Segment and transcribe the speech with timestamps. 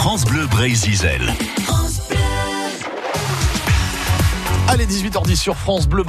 [0.00, 0.98] France Bleu Brésil.
[4.80, 6.04] Allez, 18h10 sur France Bleu.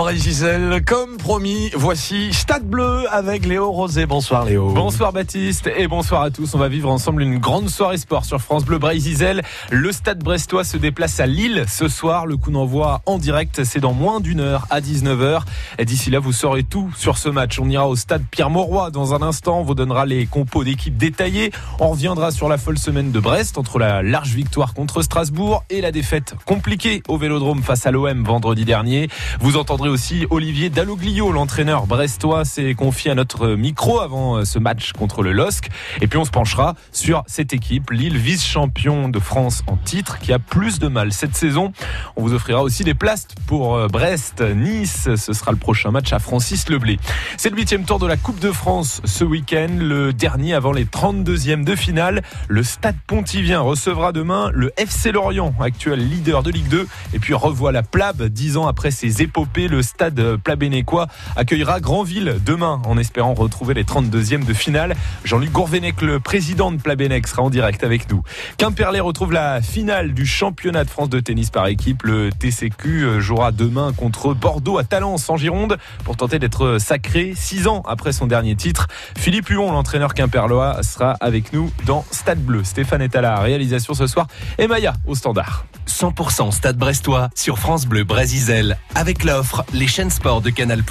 [0.85, 4.05] Comme promis, voici Stade Bleu avec Léo Rosé.
[4.05, 4.71] Bonsoir Léo.
[4.71, 6.55] Bonsoir Baptiste et bonsoir à tous.
[6.55, 9.41] On va vivre ensemble une grande soirée sport sur France Bleu Brésil.
[9.71, 12.25] Le Stade brestois se déplace à Lille ce soir.
[12.25, 15.41] Le coup d'envoi en direct, c'est dans moins d'une heure à 19h.
[15.77, 17.59] Et d'ici là, vous saurez tout sur ce match.
[17.59, 19.59] On ira au Stade Pierre-Mauroy dans un instant.
[19.59, 21.51] On vous donnera les compos d'équipe détaillés.
[21.81, 25.81] On reviendra sur la folle semaine de Brest entre la large victoire contre Strasbourg et
[25.81, 29.09] la défaite compliquée au Vélodrome face à l'OM vendredi dernier.
[29.39, 34.59] Vous entendrez aussi Olivier Dalloglio, l'entraîneur brestois, s'est confié à notre micro avant euh, ce
[34.59, 35.69] match contre le LOSC.
[36.01, 40.33] Et puis on se penchera sur cette équipe, Lille vice-champion de France en titre, qui
[40.33, 41.71] a plus de mal cette saison.
[42.15, 45.09] On vous offrira aussi des places pour euh, Brest, Nice.
[45.15, 46.99] Ce sera le prochain match à Francis Leblé.
[47.37, 50.85] C'est le huitième tour de la Coupe de France ce week-end, le dernier avant les
[50.85, 52.21] 32e de finale.
[52.47, 56.87] Le Stade Pontivien recevra demain le FC Lorient, actuel leader de Ligue 2.
[57.13, 58.21] Et puis revoit la Plab
[58.51, 61.07] Après ses épopées, le stade plabénécois
[61.37, 64.95] accueillera Grandville demain en espérant retrouver les 32e de finale.
[65.23, 68.23] Jean-Luc Gourvenec, le président de Plabennec, sera en direct avec nous.
[68.57, 72.03] Quimperlé retrouve la finale du championnat de France de tennis par équipe.
[72.03, 77.67] Le TCQ jouera demain contre Bordeaux à Talence en Gironde pour tenter d'être sacré six
[77.67, 78.87] ans après son dernier titre.
[79.17, 82.65] Philippe Huon, l'entraîneur quimperlois, sera avec nous dans Stade Bleu.
[82.65, 85.65] Stéphane est à la réalisation ce soir et Maya au standard.
[85.91, 90.83] 100% Stade Brestois sur France Bleu Brésil avec l'offre Les chaînes sport de Canal+.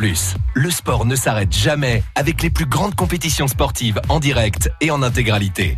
[0.54, 5.02] Le sport ne s'arrête jamais avec les plus grandes compétitions sportives en direct et en
[5.02, 5.76] intégralité.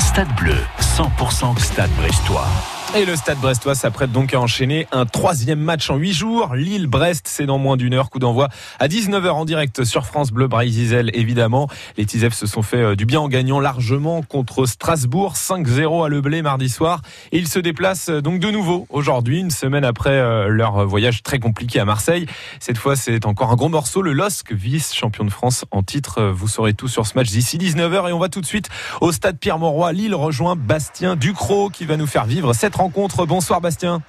[0.00, 2.77] Stade Bleu, 100% Stade Brestois.
[2.96, 6.54] Et le Stade Brestois s'apprête donc à enchaîner un troisième match en huit jours.
[6.54, 8.08] Lille-Brest, c'est dans moins d'une heure.
[8.08, 11.68] Coup d'envoi à 19h en direct sur France Bleu Brésil, évidemment.
[11.98, 15.34] Les Tisef se sont fait euh, du bien en gagnant largement contre Strasbourg.
[15.34, 17.02] 5-0 à Leblé mardi soir.
[17.30, 21.22] Et ils se déplacent euh, donc de nouveau aujourd'hui, une semaine après euh, leur voyage
[21.22, 22.24] très compliqué à Marseille.
[22.58, 24.00] Cette fois, c'est encore un gros morceau.
[24.00, 26.22] Le LOSC, vice-champion de France en titre.
[26.22, 28.08] Vous saurez tout sur ce match d'ici 19h.
[28.08, 28.70] Et on va tout de suite
[29.02, 29.92] au Stade Pierre-Mauroy.
[29.92, 33.26] Lille rejoint Bastien Ducrot qui va nous faire vivre cette rencontre.
[33.26, 34.00] Bonsoir Bastien.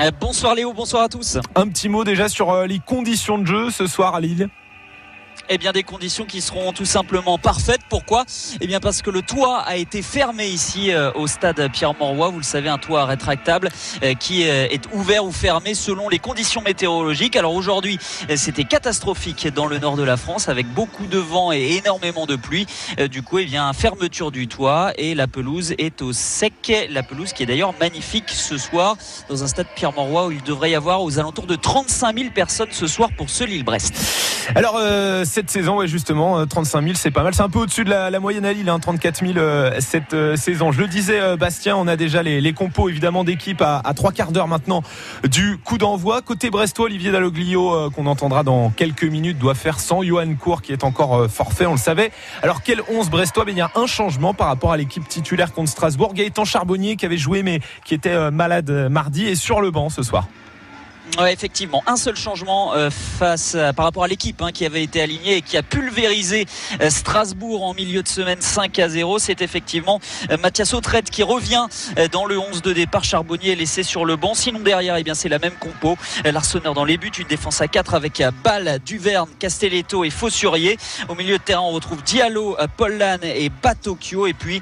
[0.00, 1.38] Euh, bonsoir Léo, bonsoir à tous.
[1.54, 4.48] Un petit mot déjà sur euh, les conditions de jeu ce soir à Lille
[5.48, 7.80] eh bien des conditions qui seront tout simplement parfaites.
[7.88, 8.24] Pourquoi
[8.60, 12.30] Eh bien parce que le toit a été fermé ici euh, au stade Pierre-Mauroy.
[12.30, 13.70] Vous le savez, un toit rétractable
[14.02, 17.36] euh, qui euh, est ouvert ou fermé selon les conditions météorologiques.
[17.36, 17.98] Alors aujourd'hui,
[18.34, 22.36] c'était catastrophique dans le nord de la France avec beaucoup de vent et énormément de
[22.36, 22.66] pluie.
[23.10, 26.72] Du coup, eh bien fermeture du toit et la pelouse est au sec.
[26.90, 28.96] La pelouse qui est d'ailleurs magnifique ce soir
[29.28, 32.68] dans un stade Pierre-Mauroy où il devrait y avoir aux alentours de 35 000 personnes
[32.70, 33.94] ce soir pour ce Lille-Brest.
[34.54, 34.78] Alors
[35.36, 37.34] cette saison, ouais, justement, 35 euh, 000, c'est pas mal.
[37.34, 40.34] C'est un peu au-dessus de la, moyenne à Lille, hein, 34 000 euh, cette euh,
[40.34, 40.72] saison.
[40.72, 44.48] Je le disais, Bastien, on a déjà les, compos évidemment d'équipe à, trois quarts d'heure
[44.48, 44.82] maintenant
[45.28, 46.22] du coup d'envoi.
[46.22, 50.72] Côté Brestois, Olivier Dalloglio, qu'on entendra dans quelques minutes, doit faire sans Johan Cour qui
[50.72, 52.12] est encore forfait, on le savait.
[52.40, 53.44] Alors quel 11 Brestois?
[53.48, 56.14] Il y a un changement par rapport à l'équipe titulaire contre Strasbourg.
[56.14, 60.02] Gaëtan Charbonnier qui avait joué mais qui était malade mardi et sur le banc ce
[60.02, 60.28] soir.
[61.28, 65.36] Effectivement, un seul changement euh, face par rapport à l'équipe hein, qui avait été alignée
[65.36, 66.46] et qui a pulvérisé
[66.82, 69.18] euh, Strasbourg en milieu de semaine 5 à 0.
[69.18, 69.98] C'est effectivement
[70.30, 71.66] euh, Mathias Autrette qui revient
[72.12, 73.02] dans le 11 de départ.
[73.02, 74.34] Charbonnier est laissé sur le banc.
[74.34, 75.96] Sinon derrière, eh bien c'est la même compo.
[76.24, 80.76] L'Arseneur dans les buts, une défense à 4 avec Ball, Duverne, Castelletto et Fossurier.
[81.08, 84.60] Au milieu de terrain, on retrouve Diallo, Pollan et Batocchio et puis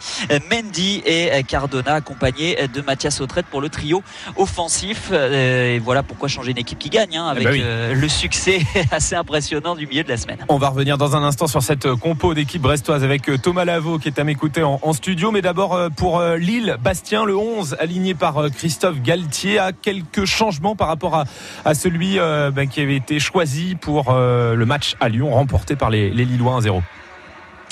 [0.51, 4.03] Mendy et Cardona accompagnés de Mathias Autrette pour le trio
[4.37, 5.11] offensif.
[5.11, 8.61] Et voilà pourquoi changer une équipe qui gagne hein, avec eh ben euh, le succès
[8.91, 10.39] assez impressionnant du milieu de la semaine.
[10.49, 13.65] On va revenir dans un instant sur cette euh, compo d'équipe brestoise avec euh, Thomas
[13.65, 15.31] Lavaux qui est à m'écouter en, studio.
[15.31, 20.89] Mais d'abord pour Lille, Bastien, le 11 aligné par Christophe Galtier a quelques changements par
[20.89, 21.25] rapport à,
[21.65, 26.11] à celui ben, qui avait été choisi pour le match à Lyon remporté par les,
[26.11, 26.81] les Lillois 1-0.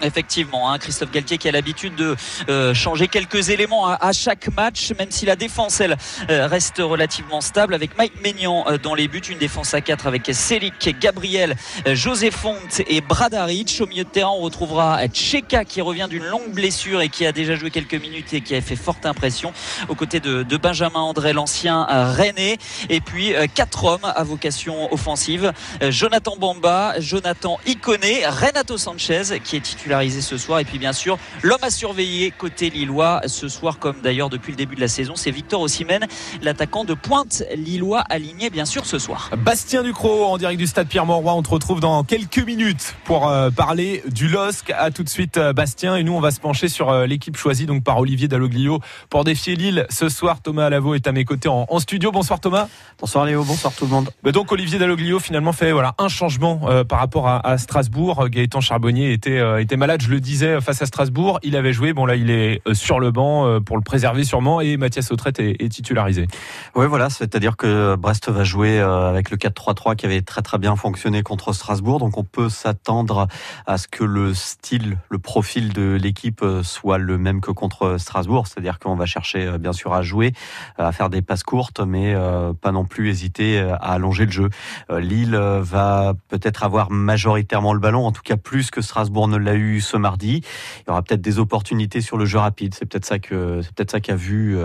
[0.03, 2.17] Effectivement, hein, Christophe Galtier qui a l'habitude de
[2.49, 5.97] euh, changer quelques éléments à, chaque match, même si la défense, elle,
[6.29, 10.09] euh, reste relativement stable, avec Mike Maignan euh, dans les buts, une défense à 4
[10.09, 11.57] avec Célic, Gabriel,
[11.87, 12.57] José Font
[12.89, 13.79] et Bradaric.
[13.81, 17.33] Au milieu de terrain, on retrouvera Tcheka qui revient d'une longue blessure et qui a
[17.33, 19.53] déjà joué quelques minutes et qui a fait forte impression
[19.89, 22.59] aux côtés de, de Benjamin André, l'ancien René.
[22.89, 29.61] Et puis quatre hommes à vocation offensive, Jonathan Bamba, Jonathan Iconé, Renato Sanchez qui est
[29.61, 30.59] titulaire titularisé ce soir.
[30.61, 34.57] Et puis bien sûr, l'homme à surveiller côté lillois ce soir, comme d'ailleurs depuis le
[34.57, 36.07] début de la saison, c'est Victor Ossimène,
[36.41, 39.31] l'attaquant de pointe lillois aligné bien sûr ce soir.
[39.37, 41.35] Bastien Ducrot en direct du stade Pierre-Mauroy.
[41.35, 44.71] On te retrouve dans quelques minutes pour euh, parler du LOSC.
[44.71, 45.97] À tout de suite, euh, Bastien.
[45.97, 48.81] Et nous, on va se pencher sur euh, l'équipe choisie donc par Olivier Dalloglio
[49.11, 50.41] pour défier Lille ce soir.
[50.41, 52.13] Thomas Alavo est à mes côtés en, studio.
[52.13, 52.69] Bonsoir Thomas.
[52.99, 53.45] Bonsoir Léo.
[53.45, 54.11] Bonsoir tout le monde.
[54.23, 58.29] Bah, donc Olivier Dalloglio finalement fait voilà un changement par rapport à, Strasbourg.
[58.29, 61.39] Gaëtan Charbonnier était était malade, je le disais, face à Strasbourg.
[61.43, 61.93] Il avait joué.
[61.93, 64.61] Bon là, il est sur le banc pour le préserver sûrement.
[64.61, 66.27] Et Mathias Autrette est, est titularisé.
[66.75, 67.11] Oui, voilà.
[67.11, 71.53] C'est-à-dire que Brest va jouer avec le 4-3-3 qui avait très très bien fonctionné contre
[71.53, 71.99] Strasbourg.
[71.99, 73.29] Donc on peut s'attendre
[73.67, 78.47] à ce que le style, le profil de l'équipe soit le même que contre Strasbourg.
[78.47, 80.33] C'est-à-dire qu'on va chercher euh, bien sûr à jouer,
[80.79, 84.31] euh, à faire des passes courtes, mais euh, pas non plus hésiter à allonger le
[84.31, 84.51] jeu.
[84.91, 89.55] Lille va peut-être avoir majoritairement le ballon, en tout cas plus que Strasbourg ne l'a
[89.55, 90.43] eu ce mardi.
[90.81, 92.75] Il y aura peut-être des opportunités sur le jeu rapide.
[92.75, 94.57] C'est peut-être ça que c'est peut-être ça qu'a vu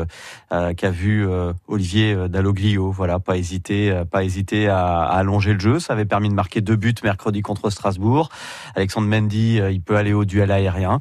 [0.49, 1.27] qu'a vu
[1.67, 2.91] Olivier Dalloglio.
[2.91, 5.79] Voilà, pas hésiter, pas hésiter à, allonger le jeu.
[5.79, 8.29] Ça avait permis de marquer deux buts mercredi contre Strasbourg.
[8.75, 10.99] Alexandre Mendy, euh, il peut aller au duel aérien.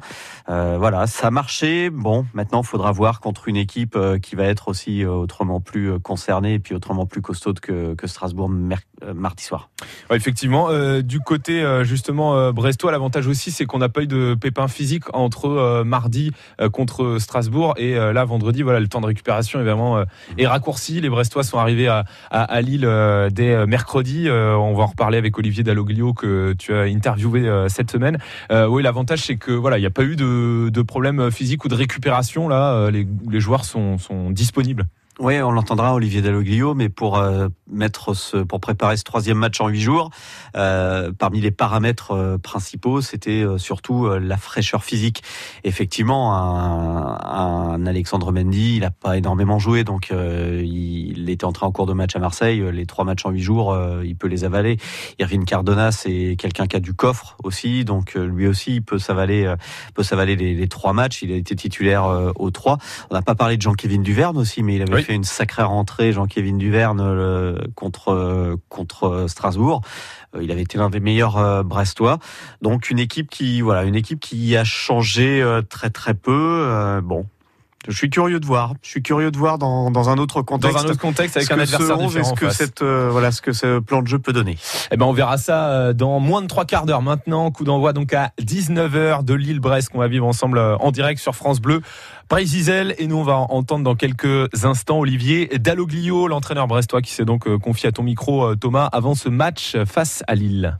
[0.49, 1.89] Euh, voilà, ça a marché.
[1.89, 5.99] Bon, maintenant, il faudra voir contre une équipe euh, qui va être aussi autrement plus
[5.99, 8.49] concernée et puis autrement plus costaude que, que Strasbourg
[9.13, 9.69] mardi soir.
[10.11, 10.69] effectivement,
[11.01, 15.83] du côté justement brestois, l'avantage aussi, c'est qu'on n'a pas eu de pépins physiques entre
[15.83, 16.31] mardi
[16.71, 18.61] contre Strasbourg et là vendredi.
[18.63, 20.03] Voilà, le temps de récupération évidemment
[20.37, 21.01] est raccourci.
[21.01, 22.87] Les Brestois sont arrivés à, Lille
[23.31, 24.27] dès mercredi.
[24.29, 28.17] on va en reparler avec Olivier Dalloglio que tu as interviewé cette semaine.
[28.51, 30.27] oui, l'avantage c'est que voilà, il n'y a pas eu de
[30.69, 33.97] de, problèmes physiques ou de récupération, là, euh, les, joueurs sont
[34.31, 34.85] disponibles
[35.19, 39.59] oui, on l'entendra, Olivier Dalloglio, mais pour euh, mettre ce, pour préparer ce troisième match
[39.59, 40.11] en huit jours,
[40.55, 45.23] euh, parmi les paramètres euh, principaux, c'était surtout la fraîcheur physique.
[45.63, 51.71] Effectivement, un, un Alexandre Mendy, il n'a pas énormément joué, donc il était entré en
[51.71, 52.63] cours de match à Marseille.
[52.71, 54.77] Les trois matchs en huit jours, il peut les avaler.
[55.19, 59.53] Irvine Cardona, c'est quelqu'un qui a du coffre aussi, donc lui aussi, il peut s'avaler,
[59.95, 61.21] peut s'avaler les, les, trois matchs.
[61.21, 62.77] Il a été titulaire aux trois.
[63.09, 66.57] On n'a pas parlé de Jean-Kévin Duverne aussi, mais il avait une sacrée rentrée, Jean-Kévin
[66.57, 69.81] Duverne, euh, contre, euh, contre Strasbourg.
[70.35, 72.19] Euh, il avait été l'un des meilleurs brestois.
[72.61, 76.99] Donc une équipe qui, voilà, une équipe qui a changé très très peu.
[77.03, 77.25] bon,
[77.87, 78.73] je suis curieux de voir.
[78.81, 80.77] Je suis curieux de voir dans, dans un autre contexte.
[80.77, 82.35] Dans un autre contexte avec un adversaire différent.
[82.35, 84.57] ce que cette voilà ce que ce plan de jeu peut donner?
[84.91, 87.49] Eh ben on verra ça dans moins de trois quarts d'heure maintenant.
[87.51, 91.59] Coup d'envoi donc à 19h de Lille-Brest qu'on va vivre ensemble en direct sur France
[91.59, 91.81] Bleu.
[92.43, 97.25] Zizel et nous on va entendre dans quelques instants Olivier Dalloglio, l'entraîneur brestois qui s'est
[97.25, 100.77] donc euh, confié à ton micro euh, Thomas avant ce match face à Lille.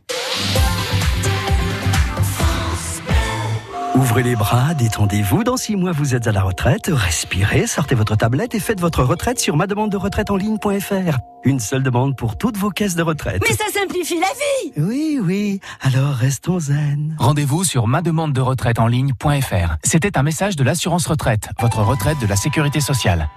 [3.97, 5.43] Ouvrez les bras, détendez-vous.
[5.43, 6.91] Dans six mois, vous êtes à la retraite.
[6.93, 11.17] Respirez, sortez votre tablette et faites votre retraite sur ma demande de retraite en ligne.fr.
[11.43, 13.41] Une seule demande pour toutes vos caisses de retraite.
[13.41, 15.59] Mais ça simplifie la vie Oui, oui.
[15.81, 17.15] Alors restons zen.
[17.17, 19.77] Rendez-vous sur ma demande de retraite en ligne.fr.
[19.83, 23.27] C'était un message de l'assurance retraite, votre retraite de la sécurité sociale.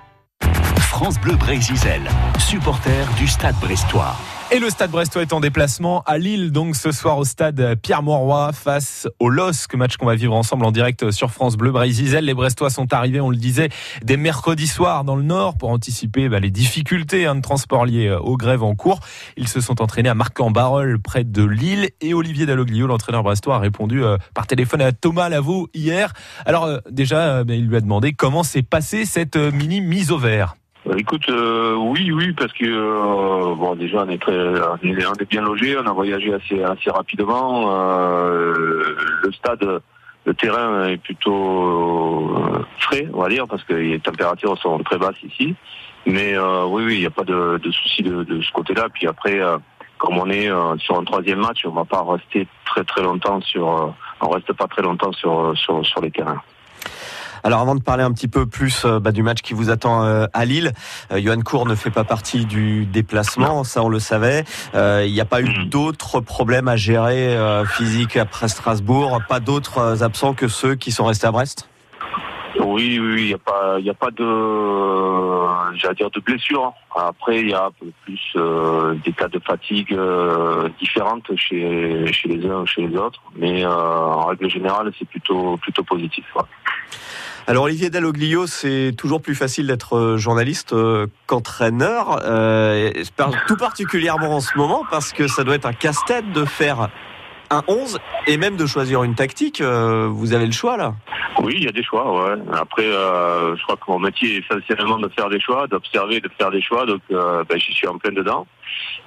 [0.78, 1.74] France Bleu Brésil,
[2.38, 4.14] supporter du Stade Brestois.
[4.52, 8.50] Et le Stade Brestois est en déplacement à Lille, donc ce soir au Stade Pierre-Mauroy
[8.52, 12.18] face au LOSC, match qu'on va vivre ensemble en direct sur France Bleu Brésil.
[12.20, 13.68] Les Brestois sont arrivés, on le disait,
[14.02, 18.08] dès mercredi soir dans le Nord pour anticiper bah, les difficultés hein, de transport liées
[18.08, 18.98] euh, aux grèves en cours.
[19.36, 23.60] Ils se sont entraînés à Marc-en-Barœul près de Lille et Olivier Dalloglio, l'entraîneur brestois, a
[23.60, 26.12] répondu euh, par téléphone à Thomas Lavaux hier.
[26.44, 30.18] Alors euh, déjà, bah, il lui a demandé comment s'est passée cette mini mise au
[30.18, 30.56] vert.
[30.86, 35.28] Euh, écoute, euh, oui, oui, parce que euh, bon, déjà on est très, on est,
[35.28, 37.70] bien logé, on a voyagé assez assez rapidement.
[37.70, 39.82] le stade,
[40.24, 42.34] le terrain est plutôt
[42.78, 45.54] frais, on va dire, parce que les températures sont très basses ici.
[46.06, 48.88] Mais oui, oui, il n'y a pas de, de souci de, de, ce côté-là.
[48.92, 49.38] Puis après,
[49.98, 53.94] comme on est sur un troisième match, on va pas rester très très longtemps sur,
[54.22, 56.40] on reste pas très longtemps sur sur, sur les terrains.
[57.42, 60.04] Alors avant de parler un petit peu plus euh, bah, du match qui vous attend
[60.04, 60.72] euh, à Lille,
[61.12, 64.44] euh, Johan Cour ne fait pas partie du déplacement, ça on le savait.
[64.74, 65.68] Il n'y a pas eu mm.
[65.68, 71.26] d'autres problèmes à gérer physique après Strasbourg, pas d'autres absents que ceux qui sont restés
[71.26, 71.68] à Brest?
[72.58, 76.72] Oui, oui, il n'y a pas, il a pas de, j'allais dire de blessures.
[76.94, 78.36] Après, il y a un peu plus
[79.04, 79.96] des cas de fatigue
[80.78, 85.56] différentes chez chez les uns ou chez les autres, mais en règle générale, c'est plutôt
[85.58, 86.24] plutôt positif.
[87.46, 92.92] Alors Olivier Dalloglio, c'est toujours plus facile d'être euh, journaliste euh, qu'entraîneur, euh,
[93.48, 96.88] tout particulièrement en ce moment parce que ça doit être un casse-tête de faire
[97.50, 99.60] un 11 et même de choisir une tactique.
[99.60, 100.94] vous avez le choix là?
[101.42, 102.28] Oui, il y a des choix.
[102.28, 102.36] Ouais.
[102.52, 106.52] Après, je crois que mon métier est essentiellement de faire des choix, d'observer, de faire
[106.52, 106.86] des choix.
[106.86, 108.46] Donc, ben, j'y suis en plein dedans.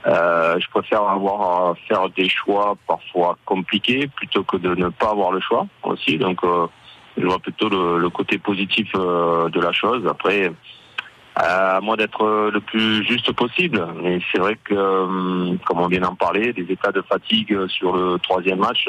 [0.06, 5.32] je préfère avoir à faire des choix parfois compliqués plutôt que de ne pas avoir
[5.32, 6.18] le choix aussi.
[6.18, 6.42] Donc,
[7.18, 10.06] je vois plutôt le, côté positif de la chose.
[10.08, 10.52] Après
[11.36, 13.86] à moi d'être le plus juste possible.
[14.02, 17.96] Mais c'est vrai que, euh, comme on vient d'en parler, des états de fatigue sur
[17.96, 18.88] le troisième match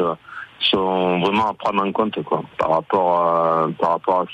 [0.60, 4.26] sont vraiment à prendre en compte quoi, par rapport à, par rapport à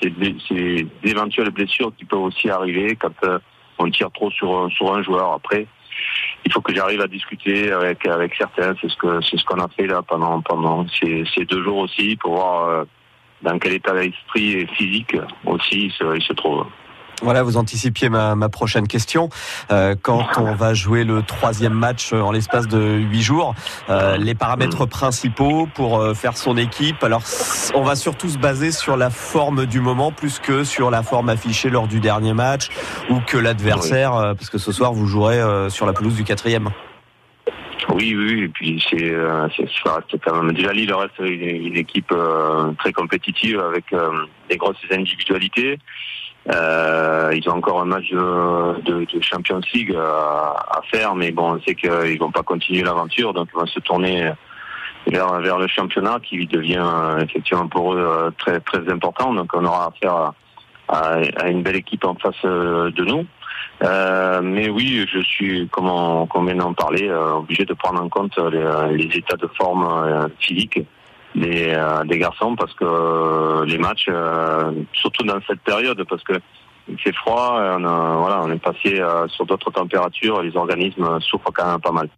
[0.00, 0.12] ces,
[0.48, 3.38] ces éventuelles blessures qui peuvent aussi arriver quand euh,
[3.78, 5.32] on tire trop sur, sur un joueur.
[5.32, 5.66] Après,
[6.44, 8.74] il faut que j'arrive à discuter avec, avec certains.
[8.80, 11.78] C'est ce que c'est ce qu'on a fait là pendant pendant ces, ces deux jours
[11.78, 12.84] aussi pour voir euh,
[13.42, 16.66] dans quel état d'esprit et physique aussi il se, il se trouve.
[17.22, 19.30] Voilà, vous anticipiez ma, ma prochaine question.
[19.70, 23.54] Euh, quand on va jouer le troisième match en l'espace de huit jours,
[23.88, 27.02] euh, les paramètres principaux pour euh, faire son équipe.
[27.02, 27.22] Alors,
[27.74, 31.30] on va surtout se baser sur la forme du moment plus que sur la forme
[31.30, 32.68] affichée lors du dernier match
[33.08, 35.40] ou que l'adversaire, parce que ce soir vous jouerez
[35.70, 36.70] sur la pelouse du quatrième.
[37.94, 39.14] Oui, oui, et puis c'est
[39.56, 42.12] c'est quand même déjà Lille reste une, équipe
[42.78, 43.84] très compétitive avec
[44.48, 45.78] des grosses individualités.
[46.52, 51.60] Euh, ils ont encore un match de, de, Champions League à, faire, mais bon, on
[51.62, 54.30] sait qu'ils vont pas continuer l'aventure, donc ils vont se tourner
[55.08, 59.34] vers, vers le championnat qui devient euh, effectivement pour eux euh, très très important.
[59.34, 60.34] Donc on aura affaire
[60.88, 63.26] à, à, une belle équipe en face de nous.
[63.82, 68.38] Euh, mais oui, je suis, comme on, vient d'en parler, obligé de prendre en compte
[68.38, 70.80] les, les états de forme physique
[71.36, 76.24] des, euh, des garçons parce que euh, les matchs, euh, surtout dans cette période, parce
[76.24, 76.34] que
[76.88, 81.66] il fait froid, on, voilà, on est passé sur d'autres températures, les organismes souffrent quand
[81.66, 82.08] même pas mal.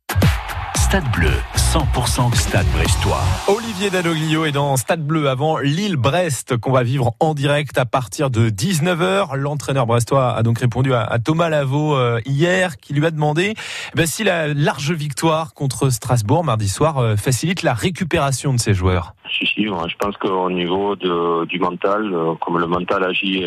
[0.74, 3.22] Stade Bleu, 100% Stade Brestois.
[3.48, 8.30] Olivier Dalloglio est dans Stade Bleu avant Lille-Brest qu'on va vivre en direct à partir
[8.30, 9.36] de 19h.
[9.36, 13.96] L'entraîneur brestois a donc répondu à, Thomas Lavaux euh, hier qui lui a demandé eh
[13.96, 18.74] ben, si la large victoire contre Strasbourg mardi soir euh, facilite la récupération de ses
[18.74, 19.14] joueurs.
[19.30, 23.44] Si, si, je pense qu'au niveau de, du mental, euh, comme le mental agit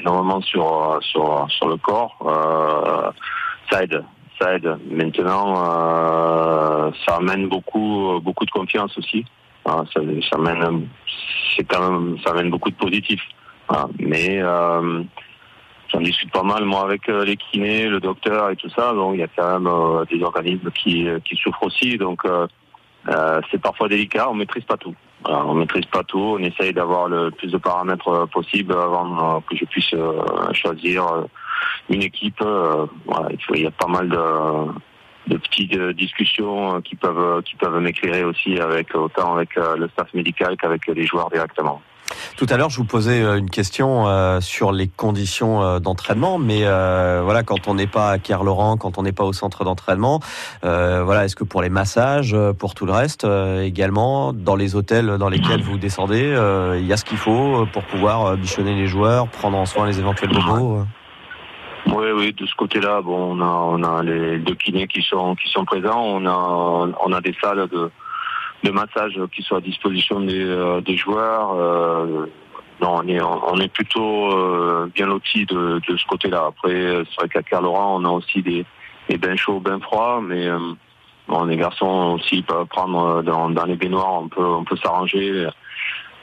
[0.00, 3.12] énormément sur, sur, sur le corps,
[3.70, 4.02] ça aide
[4.40, 4.76] ça aide.
[4.90, 9.24] Maintenant, euh, ça amène beaucoup, beaucoup de confiance aussi.
[9.64, 10.00] ça, ça
[10.36, 10.88] amène,
[11.56, 13.20] c'est quand même, ça amène beaucoup de positif.
[13.98, 15.02] Mais euh,
[15.88, 18.92] j'en discute pas mal moi avec euh, les kinés, le docteur et tout ça.
[19.12, 21.08] Il y a quand même des organismes qui,
[21.42, 21.96] souffrent aussi.
[21.96, 22.22] Donc
[23.50, 24.28] c'est parfois délicat.
[24.30, 24.94] On maîtrise pas tout.
[25.24, 26.36] on maîtrise pas tout.
[26.38, 29.94] On essaye d'avoir le plus de paramètres possible avant que je puisse
[30.52, 31.26] choisir
[31.88, 32.40] une équipe.
[32.42, 32.86] Euh,
[33.54, 38.24] il, y a pas mal de, petites euh, discussions euh, qui peuvent qui peuvent m'éclairer
[38.24, 41.80] aussi avec autant avec le staff médical qu'avec les joueurs directement.
[42.36, 44.04] Tout à l'heure, je vous posais une question
[44.40, 49.12] sur les conditions d'entraînement, mais voilà, quand on n'est pas à Kerlaurent, quand on n'est
[49.12, 50.20] pas au centre d'entraînement,
[50.62, 53.26] voilà, est-ce que pour les massages, pour tout le reste,
[53.60, 56.36] également dans les hôtels dans lesquels vous descendez,
[56.78, 59.98] il y a ce qu'il faut pour pouvoir bichonner les joueurs, prendre en soin les
[59.98, 60.86] éventuels bobos
[61.86, 65.34] oui, oui, de ce côté-là, bon, on a, on a les deux kinés qui sont,
[65.36, 66.02] qui sont présents.
[66.02, 67.90] On a, on a des salles de,
[68.64, 71.54] de massage qui sont à disposition des, euh, des joueurs.
[71.54, 72.26] Euh,
[72.80, 76.46] non, on est, on est plutôt euh, bien lotis de, de ce côté-là.
[76.48, 78.66] Après, c'est vrai qu'à Carlaurent, on a aussi des,
[79.08, 80.48] des bains chauds, bains froids, mais
[81.28, 85.46] bon, les garçons aussi peuvent prendre dans, dans les baignoires, on peut, on peut s'arranger.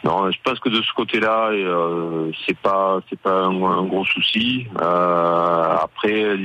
[0.04, 4.68] Non, je pense que de ce côté-là, euh, c'est pas c'est pas un, gros souci.
[4.82, 6.38] Euh, après,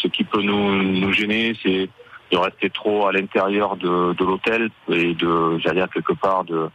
[0.00, 1.90] ce qui peut nous, nous gêner, c'est
[2.32, 6.70] de rester trop à l'intérieur de, l'hôtel et de, j'allais dire quelque part, de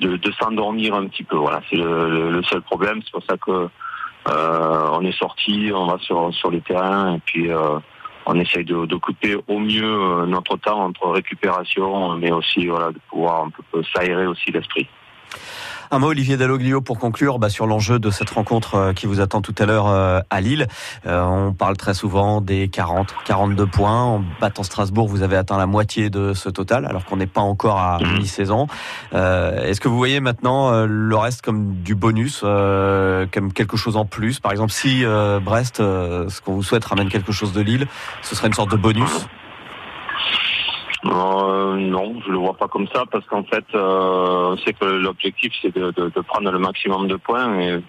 [0.00, 1.36] de, s'endormir un petit peu.
[1.36, 3.00] Voilà, c'est le, seul problème.
[3.02, 3.68] C'est pour ça que
[4.28, 7.78] euh, on est sorti, on va sur sur les terrains et puis euh,
[8.26, 12.98] on essaye de, de, couper au mieux notre temps entre récupération, mais aussi voilà de
[13.08, 14.86] pouvoir un peu s'aérer aussi l'esprit.
[15.92, 19.20] Un mot, Olivier Dalloglio, pour conclure bah, sur l'enjeu de cette rencontre euh, qui vous
[19.20, 20.68] attend tout à l'heure euh, à Lille.
[21.04, 24.00] Euh, on parle très souvent des 40, 42 points.
[24.00, 27.40] En battant Strasbourg, vous avez atteint la moitié de ce total, alors qu'on n'est pas
[27.40, 28.18] encore à mmh.
[28.18, 28.68] mi-saison.
[29.12, 34.38] Est-ce que vous voyez maintenant le reste comme du bonus, comme quelque chose en plus?
[34.38, 35.04] Par exemple, si
[35.42, 37.88] Brest, ce qu'on vous souhaite, ramène quelque chose de Lille,
[38.22, 39.26] ce serait une sorte de bonus?
[41.04, 45.52] Euh, non, je le vois pas comme ça parce qu'en fait, euh, c'est que l'objectif
[45.62, 47.80] c'est de, de, de, prendre le maximum de points et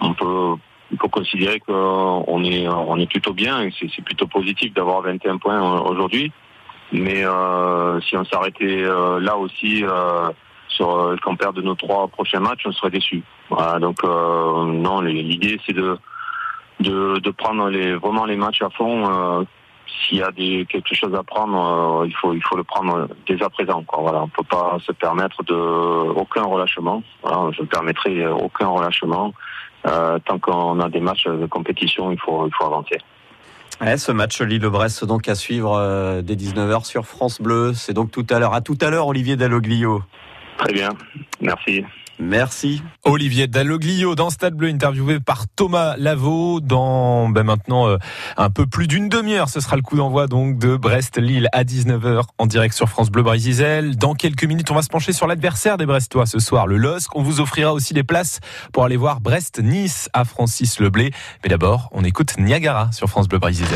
[0.00, 0.54] on peut,
[0.92, 5.38] on peut considérer qu'on est, on est plutôt bien et c'est plutôt positif d'avoir 21
[5.38, 6.32] points aujourd'hui.
[6.92, 10.30] Mais euh, si on s'arrêtait euh, là aussi euh,
[10.68, 13.24] sur euh, qu'on perd de nos trois prochains matchs, on serait déçu.
[13.50, 15.98] Voilà, donc euh, non, l'idée c'est de,
[16.78, 19.44] de de prendre les vraiment les matchs à fond.
[19.84, 22.64] Euh, S'il y a des quelque chose à prendre, euh, il faut il faut le
[22.64, 23.82] prendre dès à présent.
[23.82, 24.02] Quoi.
[24.02, 27.02] Voilà, on peut pas se permettre de aucun relâchement.
[27.22, 29.32] Voilà, je ne permettrai aucun relâchement.
[29.86, 32.98] Euh, tant qu'on a des matchs de compétition, il faut il faut avancer.
[33.80, 37.72] Ouais, ce match Lille-Brest donc à suivre euh, dès 19h sur France Bleu.
[37.74, 38.54] C'est donc tout à l'heure.
[38.54, 40.02] À tout à l'heure, Olivier Dalloglio.
[40.58, 40.90] Très bien,
[41.40, 41.84] merci.
[42.18, 42.82] Merci.
[43.04, 47.98] Olivier Dalloglio dans Stade Bleu, interviewé par Thomas Lavaux dans ben maintenant euh,
[48.36, 49.48] un peu plus d'une demi-heure.
[49.48, 53.22] Ce sera le coup d'envoi donc de Brest-Lille à 19h en direct sur France Bleu
[53.22, 53.96] Brésil.
[53.96, 57.14] Dans quelques minutes, on va se pencher sur l'adversaire des Brestois ce soir, le LOSC.
[57.14, 58.40] On vous offrira aussi des places
[58.72, 61.12] pour aller voir Brest-Nice à Francis Leblé.
[61.42, 63.66] Mais d'abord, on écoute Niagara sur France Bleu Brésil.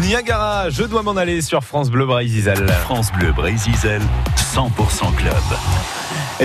[0.00, 2.54] Niagara, je dois m'en aller sur France Bleu Brésil.
[2.84, 3.74] France Bleu Brésil,
[4.54, 5.34] 100% club.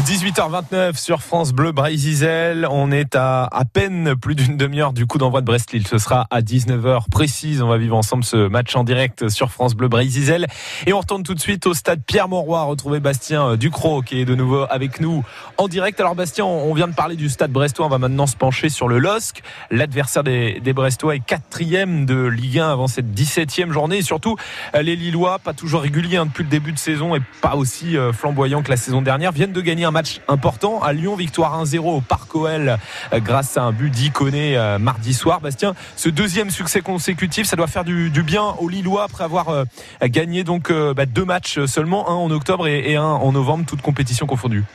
[0.01, 2.67] 18h29 sur France Bleu Brésil.
[2.69, 5.87] On est à à peine plus d'une demi-heure du coup d'envoi de Brest-Lille.
[5.87, 7.63] Ce sera à 19h précise.
[7.63, 10.45] On va vivre ensemble ce match en direct sur France Bleu Brésil.
[10.85, 14.35] Et on retourne tout de suite au stade Pierre-Mauroy, retrouver Bastien Ducrot qui est de
[14.35, 15.23] nouveau avec nous
[15.57, 15.99] en direct.
[15.99, 17.87] Alors Bastien, on vient de parler du stade brestois.
[17.87, 19.41] On va maintenant se pencher sur le LOSC.
[19.71, 24.03] L'adversaire des, des Brestois est quatrième de Ligue 1 avant cette 17e journée.
[24.03, 24.35] Surtout,
[24.79, 28.13] les Lillois, pas toujours réguliers hein, depuis le début de saison et pas aussi euh,
[28.13, 31.79] flamboyants que la saison dernière, viennent de gagner un match important à Lyon, victoire 1-0
[31.79, 32.77] au Parc OL
[33.13, 35.39] euh, grâce à un but d'Iconé euh, mardi soir.
[35.39, 39.63] Bastien, ce deuxième succès consécutif, ça doit faire du, bien aux Lillois après avoir euh,
[40.03, 44.27] gagné donc bah, deux matchs seulement, un en octobre et un en novembre, toutes compétitions
[44.27, 44.65] confondues.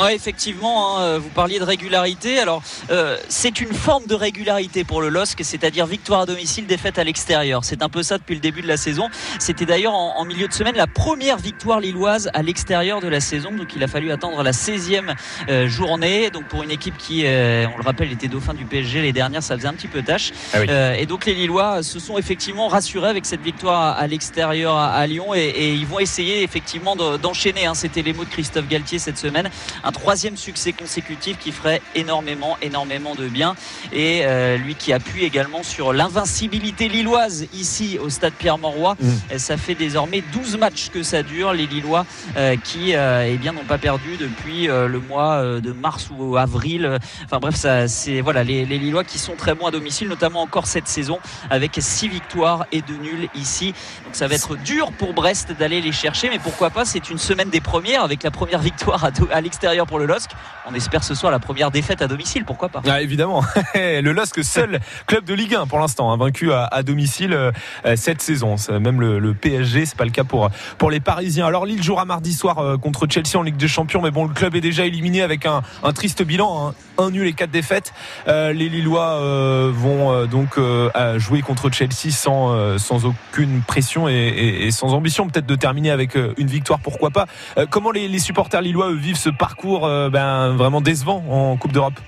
[0.00, 2.38] Ouais, effectivement, hein, vous parliez de régularité.
[2.38, 6.98] Alors, euh, c'est une forme de régularité pour le LOSC, c'est-à-dire victoire à domicile, défaite
[6.98, 7.62] à l'extérieur.
[7.64, 9.08] C'est un peu ça depuis le début de la saison.
[9.38, 13.20] C'était d'ailleurs en, en milieu de semaine la première victoire lilloise à l'extérieur de la
[13.20, 13.52] saison.
[13.52, 15.14] Donc, il a fallu attendre la 16e
[15.50, 16.30] euh, journée.
[16.30, 19.42] Donc, pour une équipe qui, euh, on le rappelle, était dauphin du PSG les dernières,
[19.42, 20.32] ça faisait un petit peu tâche.
[20.54, 20.66] Ah oui.
[20.70, 24.74] Euh, et donc, les Lillois se sont effectivement rassurés avec cette victoire à, à l'extérieur
[24.74, 27.66] à, à Lyon et, et ils vont essayer effectivement de- d'enchaîner.
[27.66, 27.74] hein.
[27.74, 29.50] C'était les mots de Christophe Galtier cette semaine
[29.84, 33.54] un troisième succès consécutif qui ferait énormément, énormément de bien.
[33.92, 38.96] Et euh, lui qui appuie également sur l'invincibilité lilloise ici au stade Pierre-Mauroy.
[39.00, 39.10] Mm.
[39.32, 43.36] Et Ça fait désormais 12 matchs que ça dure, les Lillois euh, qui euh, eh
[43.36, 46.98] bien n'ont pas perdu depuis euh, le mois euh, de mars ou avril.
[47.24, 50.42] Enfin bref, ça c'est voilà les, les Lillois qui sont très bons à domicile, notamment
[50.42, 51.18] encore cette saison
[51.50, 53.74] avec 6 victoires et 2 nuls ici.
[54.04, 56.84] Donc ça va être dur pour Brest d'aller les chercher, mais pourquoi pas?
[56.84, 60.30] C'est une semaine des premières avec la première victoire à, à l'extérieur pour le LOSC.
[60.66, 63.42] On espère ce soir la première défaite à domicile, pourquoi pas Ah, évidemment,
[63.74, 67.50] le LOSC seul club de Ligue 1 pour l'instant, hein, vaincu à, domicile euh,
[67.86, 68.56] euh, cette saison.
[68.70, 71.46] Même le, PSG, c'est pas le cas pour pour les Parisiens.
[71.46, 74.34] Alors Lille jouera mardi soir euh, contre Chelsea en Ligue des Champions, mais bon, le
[74.34, 75.62] club est déjà éliminé avec un,
[75.94, 76.74] triste bilan, hein.
[76.98, 77.92] un nul et quatre défaites.
[78.26, 79.18] Les Lillois
[79.70, 80.58] vont donc
[81.16, 86.78] jouer contre Chelsea sans aucune pression et, sans ambition, peut-être de terminer avec une victoire,
[86.80, 87.26] pourquoi pas.
[87.70, 91.98] Comment les, supporters lillois vivent ce parcours euh, ben, vraiment décevant en Coupe d'Europe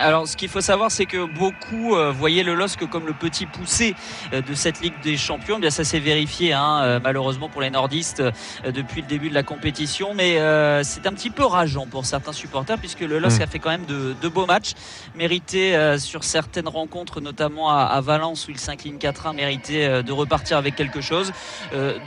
[0.00, 3.46] Alors, ce qu'il faut savoir, c'est que beaucoup euh, voyaient le LOSC comme le petit
[3.46, 3.96] poussé
[4.32, 5.56] euh, de cette Ligue des Champions.
[5.58, 8.22] Eh Bien, ça s'est vérifié, hein, euh, malheureusement pour les nordistes
[8.64, 10.14] depuis le début de la compétition.
[10.14, 10.38] Mais
[10.84, 13.42] c'est un petit peu rageant pour certains supporters, puisque le LOSC Mm.
[13.42, 14.72] a fait quand même de, de beaux matchs,
[15.16, 20.58] mérité sur certaines rencontres, notamment à, à Valence où il s'incline 4-1, mérité de repartir
[20.58, 21.32] avec quelque chose.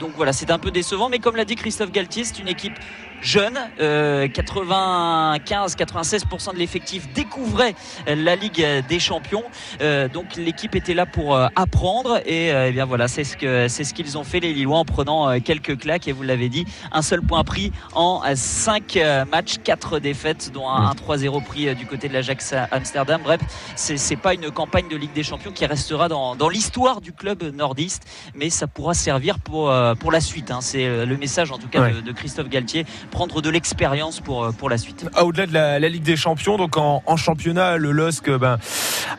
[0.00, 1.08] Donc voilà, c'est un peu décevant.
[1.10, 2.78] Mais comme l'a dit Christophe Galtier, c'est une équipe
[3.22, 3.58] jeune.
[3.80, 7.74] Euh, 95-96% de l'effectif découvrait
[8.06, 9.44] la Ligue des Champions.
[9.80, 13.36] Euh, donc l'équipe était là pour euh, apprendre et, euh, eh bien voilà, c'est ce
[13.36, 16.48] que c'est ce qu'ils ont fait les Lillois en prenant quelques claques et vous l'avez
[16.48, 18.98] dit, un seul point pris en 5
[19.30, 23.20] matchs, 4 défaites dont un, un 3-0 pris du côté de l'Ajax Amsterdam.
[23.22, 23.40] Bref,
[23.76, 27.12] c'est c'est pas une campagne de Ligue des Champions qui restera dans, dans l'histoire du
[27.12, 28.04] club nordiste,
[28.34, 30.50] mais ça pourra servir pour pour la suite.
[30.50, 30.60] hein.
[30.60, 31.92] C'est le message en tout cas Ouais.
[31.92, 35.06] de, de Christophe Galtier, prendre de l'expérience pour euh, pour la suite.
[35.14, 38.58] Ah, Au-delà de la, Ligue des Champions, donc en, championnat, le LOSC euh, ben,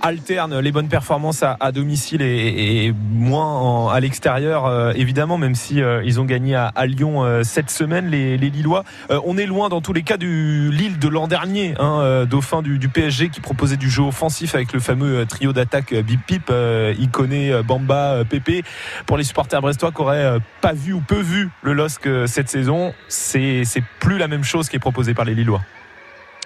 [0.02, 6.20] alterne les bonnes performances à, domicile et, moins à l'extérieur, euh, évidemment, même si ils
[6.20, 8.84] ont gagné à, Lyon cette semaine, les, Lillois.
[9.10, 12.90] On est loin dans tous les cas du Lille de l'an dernier, hein, dauphin du,
[12.90, 16.52] PSG qui proposait du jeu offensif avec le fameux trio d'attaque Bip Pip,
[17.00, 18.64] Iconé, Bamba, Pépé.
[19.06, 22.50] Pour les supporters brestois qui auraient euh, pas vu ou peu vu le LOSC cette
[22.50, 23.64] saison, c'est
[24.00, 25.62] plus la même chose qui est proposée par les Lillois.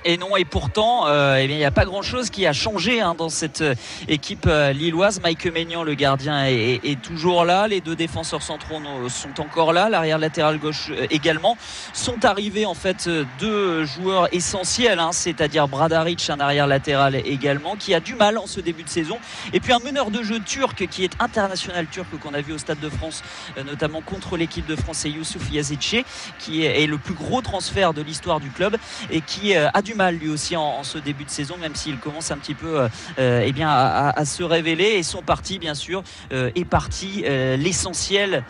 [0.05, 3.01] Et non, et pourtant, euh, eh bien, il n'y a pas grand-chose qui a changé
[3.01, 3.75] hein, dans cette euh,
[4.07, 5.19] équipe euh, lilloise.
[5.21, 7.67] Mike Maignan, le gardien, est, est- toujours là.
[7.67, 9.89] Les deux défenseurs centraux no- sont encore là.
[9.89, 11.57] L'arrière latéral gauche euh, également.
[11.93, 17.75] Sont arrivés en fait euh, deux joueurs essentiels, hein, c'est-à-dire Bradaric, un arrière latéral également,
[17.75, 19.17] qui a du mal en ce début de saison.
[19.51, 22.57] Et puis un meneur de jeu turc qui est international turc qu'on a vu au
[22.59, 23.23] Stade de France,
[23.57, 26.03] euh, notamment contre l'équipe de France, c'est Youssouf Yazidche,
[26.39, 28.77] qui est, est le plus gros transfert de l'histoire du club
[29.11, 31.75] et qui euh, a du mal lui aussi en, en ce début de saison, même
[31.75, 32.87] s'il commence un petit peu euh,
[33.19, 34.89] euh, eh bien, à, à- à se révéler.
[34.99, 38.43] Et son parti, bien sûr, euh, est parti euh, l'essentiel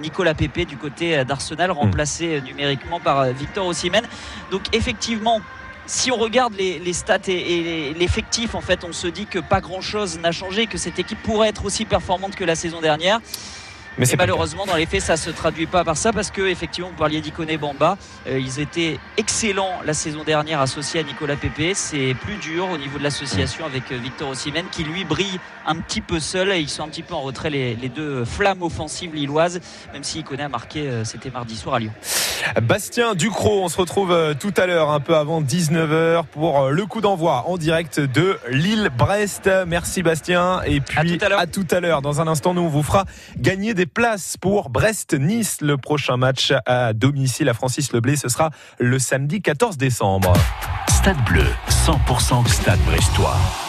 [0.00, 4.04] Nicolas Pepe du côté d'Arsenal, remplacé euh, numériquement par Victor Osimhen.
[4.50, 5.40] Donc effectivement.
[5.86, 7.32] Si on regarde les, les stats et,
[7.90, 11.22] et l'effectif, en fait, on se dit que pas grand-chose n'a changé, que cette équipe
[11.22, 13.20] pourrait être aussi performante que la saison dernière.
[13.96, 16.90] Mais c'est malheureusement, dans les faits, ça se traduit pas par ça parce que effectivement,
[16.90, 21.74] vous parliez d'Ikoné Bamba, euh, ils étaient excellents la saison dernière associés à Nicolas Pepe.
[21.74, 25.76] C'est plus dur au niveau de l'association avec euh, Victor Osimhen qui lui brille un
[25.76, 28.62] petit peu seul et ils sont un petit peu en retrait les, les deux flammes
[28.62, 29.60] offensives lilloises,
[29.92, 31.92] même si Ikoné a marqué, euh, c'était mardi soir à Lyon.
[32.62, 36.70] Bastien Ducrot, on se retrouve euh, tout à l'heure, un peu avant 19h, pour euh,
[36.70, 39.50] le coup d'envoi en direct de Lille-Brest.
[39.66, 40.60] Merci Bastien.
[40.66, 41.40] Et puis tout à l'heure.
[41.40, 42.02] à tout à l'heure.
[42.02, 43.04] Dans un instant, nous, on vous fera
[43.38, 48.16] gagner des places pour Brest-Nice, le prochain match à domicile à Francis Leblé.
[48.16, 50.32] Ce sera le samedi 14 décembre.
[50.88, 53.63] Stade Bleu, 100% Stade Brestois.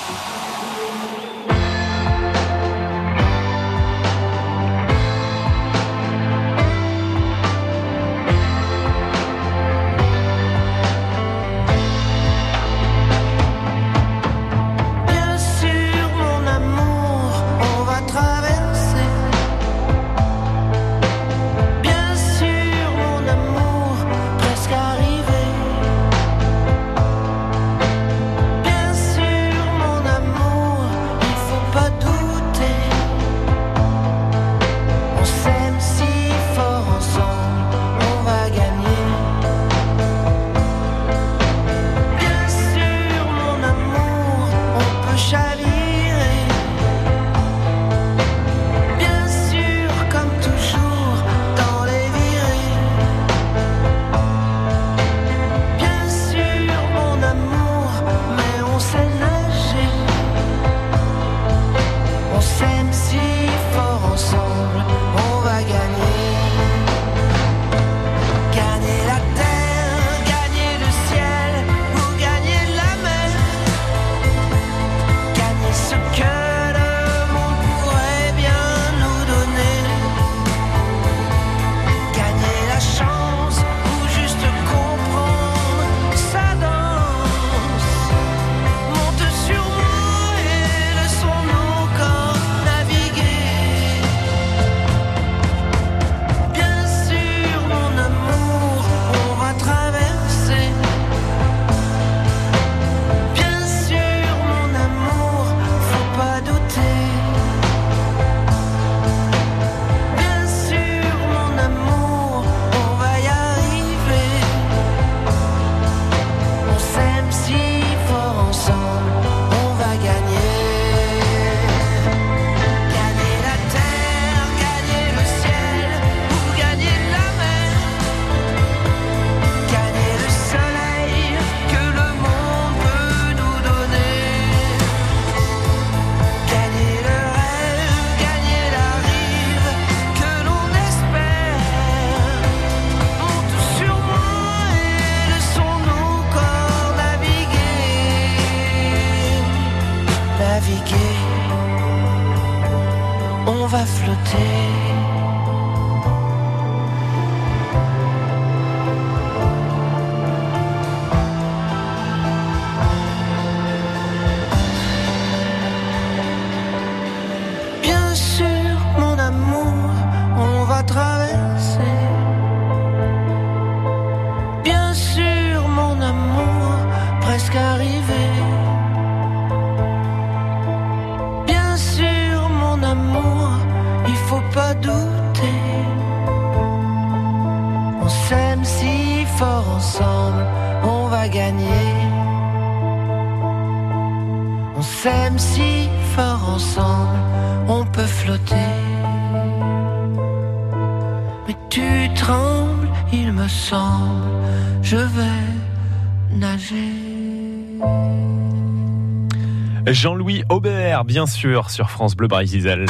[210.05, 212.85] Jean-Louis Aubert, bien sûr, sur France Bleu Brésil.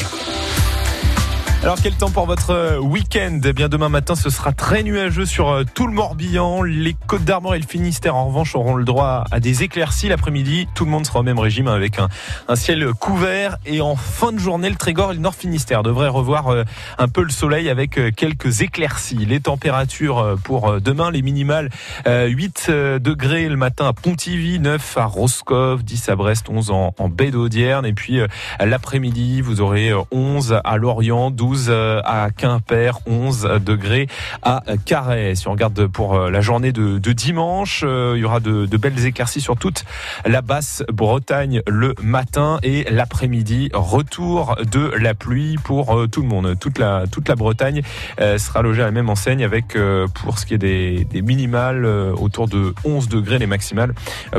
[1.66, 3.40] Alors quel temps pour votre euh, week-end?
[3.44, 6.62] Eh bien demain matin ce sera très nuageux sur euh, tout le Morbihan.
[6.62, 10.68] Les Côtes d'Armor et le Finistère en revanche auront le droit à des éclaircies l'après-midi.
[10.76, 14.38] Tout le monde sera au même régime avec un, ciel couvert et en fin de
[14.38, 16.66] journée le Trégor et le Nord Finistère devraient revoir euh,
[17.00, 19.26] un peu le soleil avec quelques éclaircies.
[19.26, 21.72] Les températures pour demain les minimales
[22.08, 26.70] euh, 8 euh, degrés le matin à Pontivy, 9 à Roscoff, 10 à Brest, 11
[26.70, 28.20] en, en baie d'Audierne et puis
[28.60, 34.08] l'après-midi vous aurez euh, 11 à Lorient, 12 euh, à Quimper, 11 degrés
[34.42, 35.36] à Carhaix.
[35.36, 39.06] Si on regarde pour euh, la journée de, dimanche, euh, il y aura de, belles
[39.06, 39.86] éclaircies sur toute
[40.26, 46.60] la basse Bretagne le matin et l'après-midi, retour de la pluie pour tout le monde.
[46.60, 47.82] Toute la, toute la Bretagne
[48.18, 49.78] sera logée à la même enseigne avec,
[50.14, 53.94] pour ce qui est des, minimales, autour de 11 degrés, les maximales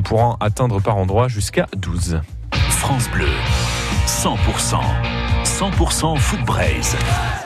[0.04, 2.20] pourront atteindre par endroit jusqu'à 12.
[2.52, 3.26] France Bleu,
[4.06, 5.25] 100%.
[5.46, 7.45] 100% Foot Braise.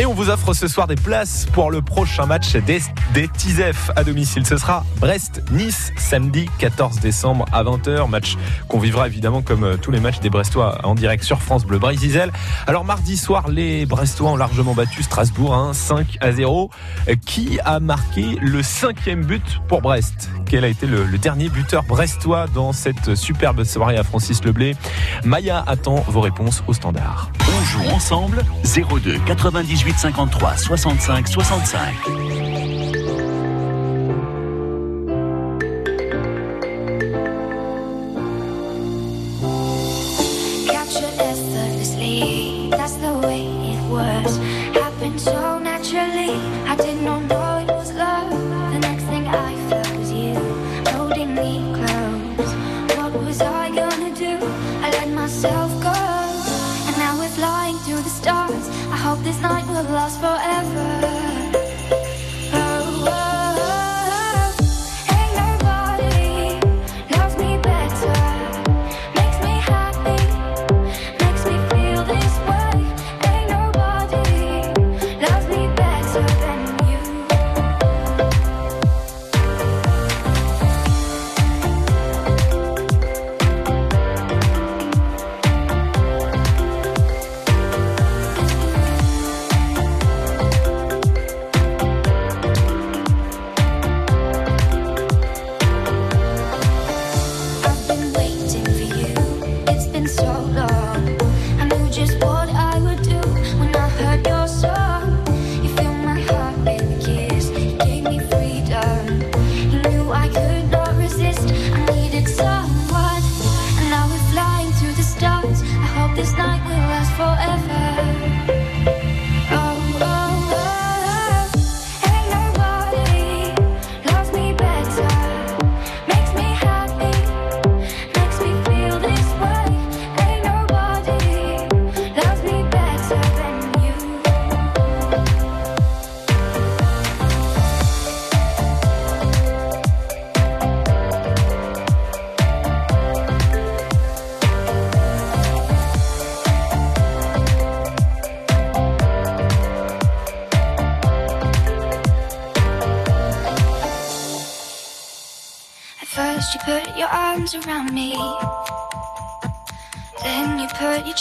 [0.00, 2.80] Et on vous offre ce soir des places pour le prochain match des,
[3.12, 4.46] des TISEF à domicile.
[4.46, 8.08] Ce sera Brest-Nice samedi 14 décembre à 20h.
[8.08, 11.66] Match qu'on vivra évidemment comme euh, tous les matchs des Brestois en direct sur France
[11.66, 12.32] Bleu Brésil.
[12.66, 16.70] Alors mardi soir, les Brestois ont largement battu Strasbourg hein, 5 à 0.
[17.10, 20.30] Euh, Qui a marqué le cinquième but pour Brest?
[20.46, 24.76] Quel a été le, le dernier buteur brestois dans cette superbe soirée à Francis Leblé
[25.24, 27.30] Maya attend vos réponses au standard.
[27.46, 32.79] On joue ensemble 02 98 53 65 65.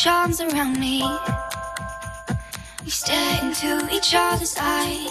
[0.01, 1.03] Charms around me.
[2.85, 5.09] We stare into each other's eyes.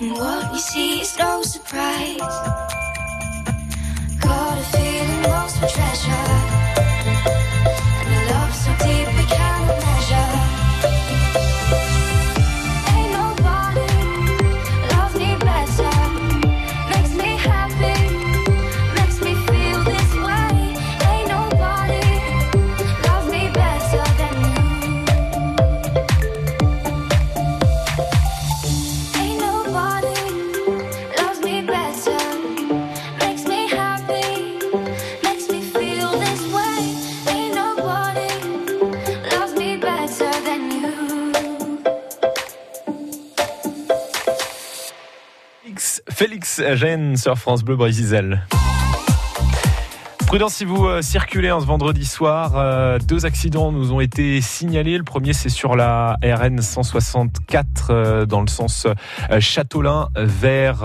[0.00, 2.18] And what we see is no surprise.
[4.20, 6.43] Got a feeling lost for treasure.
[46.74, 48.40] Gênes sur France Bleu Brésil.
[50.26, 52.54] Prudence si vous euh, circulez en ce vendredi soir.
[52.56, 54.98] Euh, deux accidents nous ont été signalés.
[54.98, 58.88] Le premier, c'est sur la RN 164 euh, dans le sens
[59.38, 60.82] Châteaulin vers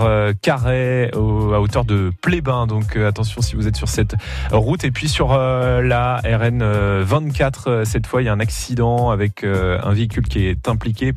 [1.16, 2.68] au- à hauteur de Plébin.
[2.68, 4.14] Donc attention si vous êtes sur cette
[4.52, 4.84] route.
[4.84, 9.10] Et puis sur la RN euh, 24, euh, cette fois, il y a un accident
[9.10, 11.12] avec un véhicule qui est impliqué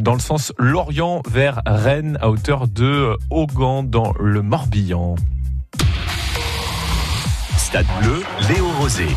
[0.00, 5.16] dans le sens Lorient vers Rennes à hauteur de Augan dans le Morbihan.
[7.74, 9.08] Stade bleu, Léo Rosé.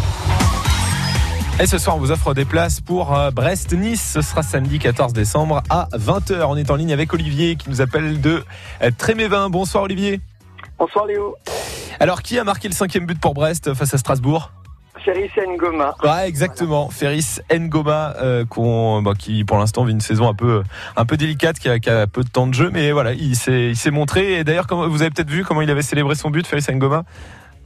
[1.59, 4.13] Et ce soir, on vous offre des places pour euh, Brest-Nice.
[4.13, 6.43] Ce sera samedi 14 décembre à 20h.
[6.49, 8.43] On est en ligne avec Olivier qui nous appelle de
[8.81, 9.51] euh, Trémévin.
[9.51, 10.21] Bonsoir Olivier.
[10.79, 11.35] Bonsoir Léo.
[11.99, 14.49] Alors, qui a marqué le cinquième but pour Brest face à Strasbourg?
[15.05, 15.93] Ferris Ngoma.
[16.03, 16.89] Ouais, exactement.
[16.89, 18.43] Ferris Ngoma, euh,
[19.03, 20.63] bah, qui pour l'instant vit une saison un peu,
[20.95, 23.35] un peu délicate, qui a, qui a peu de temps de jeu, mais voilà, il
[23.35, 24.39] s'est, montré.
[24.39, 27.03] Et d'ailleurs, comme vous avez peut-être vu comment il avait célébré son but, Ferris Ngoma?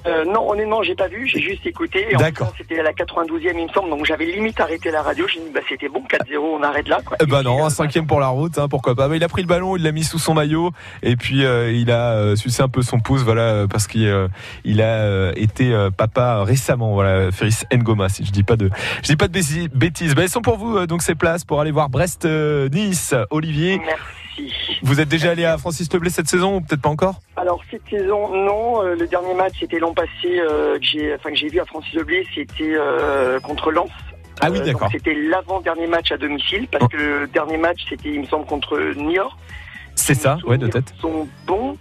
[0.07, 2.07] Euh, non, honnêtement, j'ai pas vu, j'ai juste écouté.
[2.09, 2.53] Et en D'accord.
[2.57, 5.25] C'était à la 92e, il me semble, donc j'avais limite arrêté la radio.
[5.27, 7.17] J'ai dit, bah, c'était bon, 4-0, on arrête là, quoi.
[7.27, 9.07] Ben non, un cinquième pour la route, hein, pourquoi pas.
[9.07, 10.71] Bah, il a pris le ballon, il l'a mis sous son maillot,
[11.03, 14.07] et puis euh, il a euh, sucé un peu son pouce, voilà, euh, parce qu'il
[14.07, 14.27] euh,
[14.63, 18.69] il a euh, été euh, papa récemment, voilà, Ferris Ngoma, si je dis pas de,
[19.03, 19.69] je dis pas de bêtises.
[19.69, 20.15] bêtises.
[20.15, 23.13] Bah, elles sont pour vous euh, donc ces places pour aller voir Brest-Nice.
[23.29, 24.01] Olivier, Merci.
[24.83, 27.15] Vous êtes déjà allé à Francis Leblé cette saison ou peut-être pas encore?
[27.35, 28.83] Alors, cette saison, non.
[28.83, 31.65] Euh, le dernier match, c'était l'an passé, euh, que j'ai, enfin, que j'ai vu à
[31.65, 33.89] Francis Leblé, c'était euh, contre Lens.
[34.41, 34.89] Ah oui, d'accord.
[34.91, 38.79] C'était l'avant-dernier match à domicile, parce que le dernier match, c'était, il me semble, contre
[38.95, 39.37] Niort.
[40.01, 40.93] C'est ça, ouais, de tête.
[40.99, 41.77] sont bons.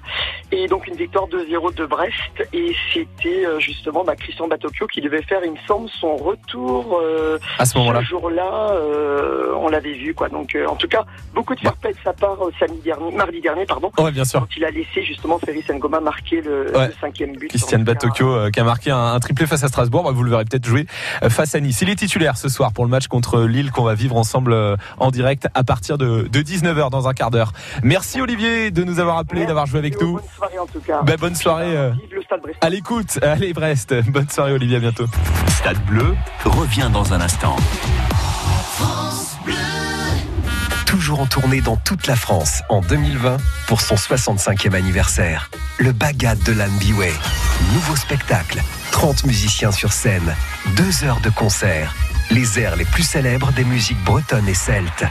[0.52, 2.12] Et donc une victoire 2-0 de Brest.
[2.52, 6.98] Et c'était euh, justement bah, Christian Batocchio qui devait faire, il me semble, son retour
[7.02, 8.02] euh, À ce moment-là.
[8.02, 8.70] jour-là.
[8.72, 10.28] euh, on l'avait vu, quoi.
[10.28, 11.04] Donc euh, en tout cas,
[11.34, 13.90] beaucoup de fair play de sa part samedi dernier, mardi dernier, pardon.
[13.98, 14.40] Ouais, bien sûr.
[14.40, 16.88] Quand il a laissé justement Ferris Ngoma marquer le, Ouais.
[16.88, 17.48] le cinquième but.
[17.48, 20.02] Christian Batocchio qui a marqué un, un triplé face à Strasbourg.
[20.04, 20.86] Bah, vous le verrez peut-être jouer
[21.28, 21.80] face à Nice.
[21.82, 24.56] Il est titulaire ce soir pour le match contre Lille qu'on va vivre ensemble
[24.98, 27.52] en direct à partir de, de 19h dans un quart d'heure.
[27.82, 30.14] Merci Olivier de nous avoir appelé, d'avoir joué avec nous.
[30.14, 31.02] Bonne soirée en tout cas.
[31.02, 31.76] Bah, bonne soirée.
[31.76, 32.58] euh, Vive le Stade Brest.
[32.64, 33.18] à l'écoute.
[33.22, 33.94] Allez Brest.
[34.10, 35.06] Bonne soirée Olivier, à bientôt.
[35.48, 37.56] Stade bleu revient dans un instant.
[40.86, 43.36] Toujours en tournée dans toute la France en 2020
[43.68, 45.50] pour son 65e anniversaire.
[45.78, 47.12] Le Bagad de l'Anne Biway.
[47.74, 50.34] Nouveau spectacle, 30 musiciens sur scène,
[50.76, 51.94] 2 heures de concert.
[52.30, 55.04] Les airs les plus célèbres des musiques bretonnes et celtes.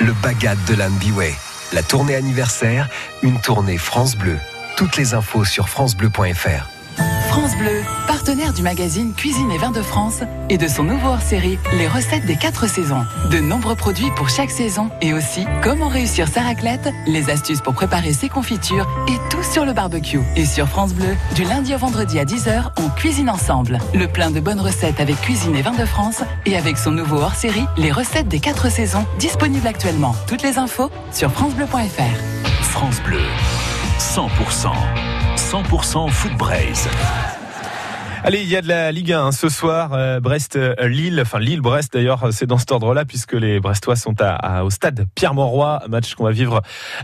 [0.00, 1.34] Le Bagad de l'Anne Biway.
[1.72, 2.88] La tournée anniversaire,
[3.22, 4.38] une tournée France Bleu.
[4.76, 6.75] Toutes les infos sur francebleu.fr.
[7.38, 11.58] France Bleu, partenaire du magazine Cuisine et Vins de France et de son nouveau hors-série
[11.74, 13.04] Les recettes des quatre saisons.
[13.30, 17.74] De nombreux produits pour chaque saison et aussi comment réussir sa raclette, les astuces pour
[17.74, 20.20] préparer ses confitures et tout sur le barbecue.
[20.34, 23.80] Et sur France Bleu, du lundi au vendredi à 10h, on cuisine ensemble.
[23.92, 27.16] Le plein de bonnes recettes avec Cuisine et Vins de France et avec son nouveau
[27.16, 30.16] hors-série Les recettes des quatre saisons, disponible actuellement.
[30.26, 32.46] Toutes les infos sur francebleu.fr.
[32.62, 33.20] France Bleu,
[33.98, 34.72] 100%.
[35.36, 37.35] 100% foot braise.
[38.24, 41.92] Allez, il y a de la Ligue 1 hein, ce soir, euh, Brest-Lille, enfin Lille-Brest
[41.92, 46.24] d'ailleurs, c'est dans cet ordre-là puisque les Brestois sont à, au stade Pierre-Mauroy, match qu'on
[46.24, 46.62] va vivre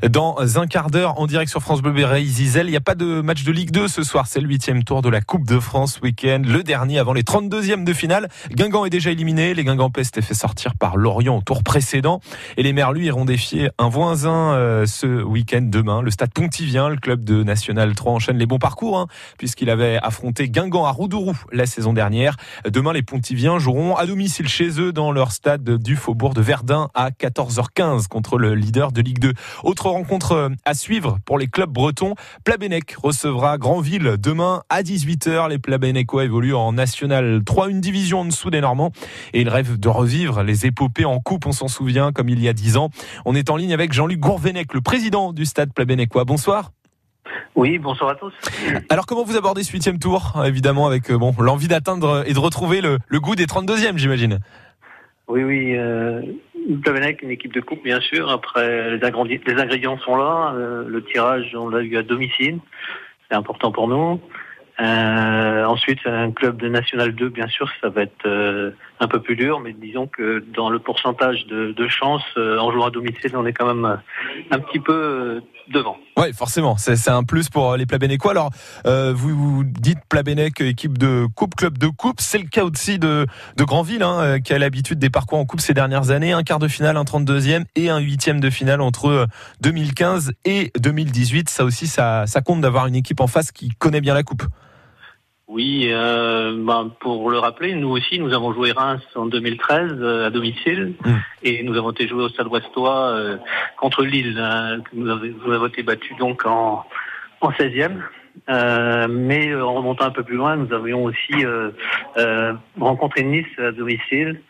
[0.08, 2.66] dans un quart d'heure en direct sur France Bleu Béret Zizel.
[2.66, 5.02] Il n'y a pas de match de Ligue 2 ce soir, c'est le huitième tour
[5.02, 8.28] de la Coupe de France week-end, le dernier avant les 32e de finale.
[8.50, 12.20] Guingamp est déjà éliminé, les Guingampais s'étaient fait sortir par Lorient au tour précédent.
[12.56, 16.96] Et les Merlus iront défier un voisin euh, ce week-end demain, le stade Pontivien, le
[16.96, 19.06] club de National 3 enchaîne les bons parcours hein,
[19.36, 20.92] puisqu'il avait affronté Guingamp à
[21.50, 22.36] La saison dernière.
[22.64, 26.90] Demain, les Pontiviens joueront à domicile chez eux dans leur stade du Faubourg de Verdun
[26.94, 29.32] à 14h15 contre le leader de Ligue 2.
[29.64, 32.14] Autre rencontre euh, à suivre pour les clubs bretons.
[32.44, 35.48] Plabennec recevra Grandville demain à 18h.
[35.48, 38.92] Les Plabennecquois évoluent en National 3, une division en dessous des Normands
[39.32, 42.48] et ils rêvent de revivre les épopées en coupe, on s'en souvient, comme il y
[42.48, 42.90] a 10 ans.
[43.24, 46.24] On est en ligne avec Jean-Luc Gourvenec, le président du stade Plabennecquois.
[46.24, 46.70] Bonsoir.
[47.54, 48.32] Oui, bonsoir à tous.
[48.88, 52.38] Alors comment vous abordez ce huitième tour Évidemment avec euh, bon l'envie d'atteindre et de
[52.38, 54.38] retrouver le, le goût des 32e j'imagine?
[55.28, 55.76] Oui, oui.
[55.76, 56.20] Euh,
[56.82, 58.28] Plavenec, une équipe de coupe, bien sûr.
[58.30, 60.52] Après, les, agrandi- les ingrédients sont là.
[60.54, 62.58] Euh, le tirage, on l'a eu à domicile.
[63.30, 64.20] C'est important pour nous.
[64.80, 68.70] Euh, ensuite, un club de National 2, bien sûr, ça va être euh,
[69.00, 72.72] un peu plus dur, mais disons que dans le pourcentage de, de chances, euh, en
[72.72, 73.98] jouant à domicile, on est quand même
[74.50, 75.40] un petit peu euh,
[76.16, 78.32] Ouais, forcément, c'est un plus pour les Plabénécois.
[78.32, 78.50] Alors,
[78.86, 82.20] euh, vous, vous dites Plabennec, équipe de coupe, club de coupe.
[82.20, 85.46] C'est le cas aussi de, de Granville, hein, euh, qui a l'habitude des parcours en
[85.46, 86.32] coupe ces dernières années.
[86.32, 89.26] Un quart de finale, un 32e et un huitième de finale entre euh,
[89.62, 91.48] 2015 et 2018.
[91.48, 94.44] Ça aussi, ça, ça compte d'avoir une équipe en face qui connaît bien la coupe.
[95.52, 100.26] Oui, euh, ben, pour le rappeler, nous aussi, nous avons joué Reims en 2013 euh,
[100.26, 100.94] à domicile
[101.42, 103.36] et nous avons été joués au Stade Brestois euh,
[103.76, 104.38] contre Lille.
[104.40, 106.82] hein, que nous, avons, nous avons été battus donc en,
[107.42, 107.98] en 16e.
[108.48, 111.70] Euh, mais euh, en remontant un peu plus loin, nous avions aussi euh,
[112.16, 114.40] euh, rencontré Nice à domicile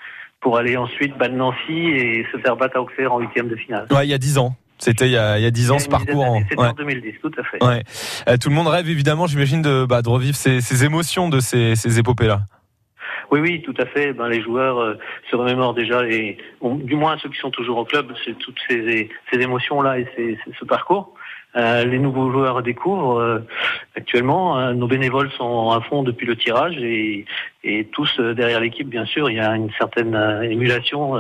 [0.41, 3.89] pour aller ensuite battre Nancy et se faire battre à Auxerre en huitième de finale.
[3.91, 4.55] Ouais, il y a 10 ans.
[4.83, 6.25] C'était il y a, 10 ans ce parcours.
[6.25, 6.67] en- C'était ouais.
[6.67, 7.63] en 2010, tout à fait.
[7.65, 7.83] Ouais.
[8.29, 11.39] Euh, tout le monde rêve évidemment, j'imagine, de, bah, de revivre ces, ces émotions de
[11.39, 12.41] ces, ces épopées-là.
[13.31, 14.13] Oui, oui, tout à fait.
[14.13, 14.99] Ben, les joueurs euh,
[15.31, 19.41] se remémorent déjà, et du moins ceux qui sont toujours au club, toutes ces, ces
[19.41, 21.15] émotions-là et ces- ce parcours.
[21.55, 23.39] Euh, les nouveaux joueurs découvrent euh,
[23.95, 24.59] actuellement.
[24.59, 27.25] euh, nos bénévoles sont à fond depuis le tirage et,
[27.63, 31.17] et tous derrière l'équipe, bien sûr, il y a une certaine émulation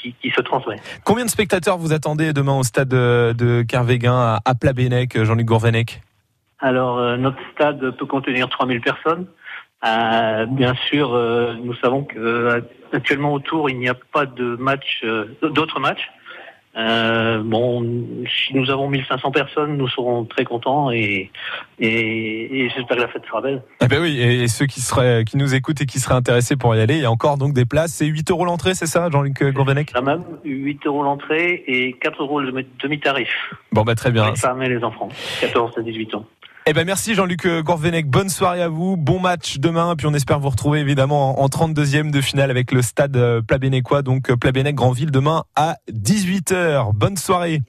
[0.00, 0.76] qui, qui se transmet.
[1.04, 5.46] Combien de spectateurs vous attendez demain au stade de, de Kervéguin à, à Plabennec, Jean-Luc
[5.46, 6.02] Gourvenec?
[6.60, 9.26] Alors, euh, notre stade peut contenir 3000 personnes.
[9.84, 12.60] Euh, bien sûr, euh, nous savons que euh,
[12.92, 16.10] actuellement autour, il n'y a pas de match, euh, d'autres matchs.
[16.76, 21.30] Euh, bon, si nous avons 1500 personnes, nous serons très contents et,
[21.78, 23.62] et, et j'espère que la fête sera belle.
[23.82, 26.56] Eh ben oui, et, et ceux qui seraient, qui nous écoutent et qui seraient intéressés
[26.56, 27.92] pour y aller, il y a encore donc des places.
[27.92, 29.92] C'est 8 euros l'entrée, c'est ça, Jean-Luc Gourvenec?
[29.94, 32.52] La même, 8 euros l'entrée et 4 euros le
[32.82, 33.30] demi-tarif.
[33.72, 34.30] Bon, bah très bien.
[34.30, 35.08] Les femmes et les enfants,
[35.40, 36.26] 14 à 18 ans.
[36.68, 38.08] Eh ben merci Jean-Luc Gourvenec.
[38.08, 38.96] Bonne soirée à vous.
[38.96, 39.94] Bon match demain.
[39.94, 43.40] Puis on espère vous retrouver évidemment en, en 32e de finale avec le stade euh,
[43.40, 44.02] Plabénécois.
[44.02, 46.92] Donc euh, Plabennec Grandville demain à 18h.
[46.92, 47.62] Bonne soirée.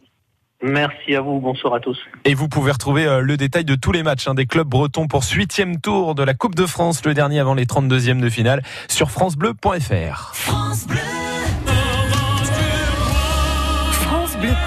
[0.63, 1.99] Merci à vous, bonsoir à tous.
[2.25, 5.07] Et vous pouvez retrouver euh, le détail de tous les matchs hein, des clubs bretons
[5.07, 8.29] pour ce huitième tour de la Coupe de France, le dernier avant les 32e de
[8.29, 10.31] finale, sur francebleu.fr.
[10.33, 10.97] France Bleu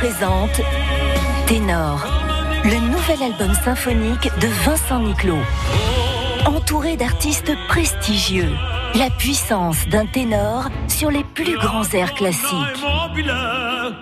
[0.01, 0.61] présente
[1.47, 2.07] Ténor,
[2.65, 5.39] le nouvel album symphonique de Vincent Niclot.
[6.47, 8.51] Entouré d'artistes prestigieux,
[8.95, 12.85] la puissance d'un ténor sur les plus grands airs classiques.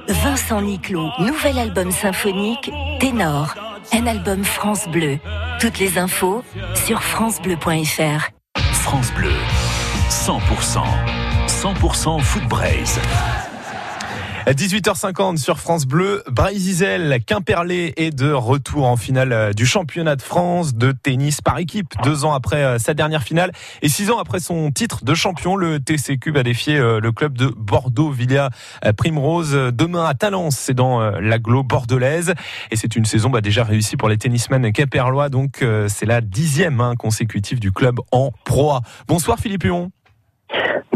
[0.08, 3.54] Vincent Niclot, nouvel album symphonique Ténor,
[3.92, 5.18] un album France Bleu.
[5.60, 6.42] Toutes les infos
[6.74, 8.30] sur francebleu.fr.
[8.72, 9.32] France Bleu,
[10.10, 10.82] 100%.
[11.46, 13.00] 100% Foot Braise.
[14.48, 20.16] À 18h50 sur France Bleu, Brésil, Quimperlé est de retour en finale euh, du championnat
[20.16, 24.10] de France de tennis par équipe, deux ans après euh, sa dernière finale et six
[24.10, 25.54] ans après son titre de champion.
[25.54, 28.48] Le TCQ va défier euh, le club de Bordeaux Villa
[28.96, 32.32] Primrose demain à Talence, c'est dans l'agglo bordelaise
[32.70, 35.28] et c'est une saison bah, déjà réussie pour les tennismen quimperlois.
[35.28, 38.80] Donc c'est la dixième hein, consécutive du club en proie.
[39.08, 39.90] Bonsoir Philippe Huon.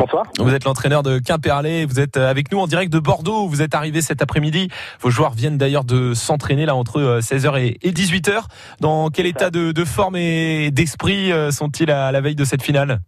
[0.02, 0.26] Bonsoir.
[0.40, 3.72] Vous êtes l'entraîneur de Quimperlé, vous êtes avec nous en direct de Bordeaux, vous êtes
[3.72, 4.68] arrivé cet après-midi.
[4.98, 8.46] Vos joueurs viennent d'ailleurs de s'entraîner là entre 16h et 18h.
[8.80, 12.64] Dans quel état de, de forme et d'esprit euh, sont-ils à la veille de cette
[12.64, 12.98] finale?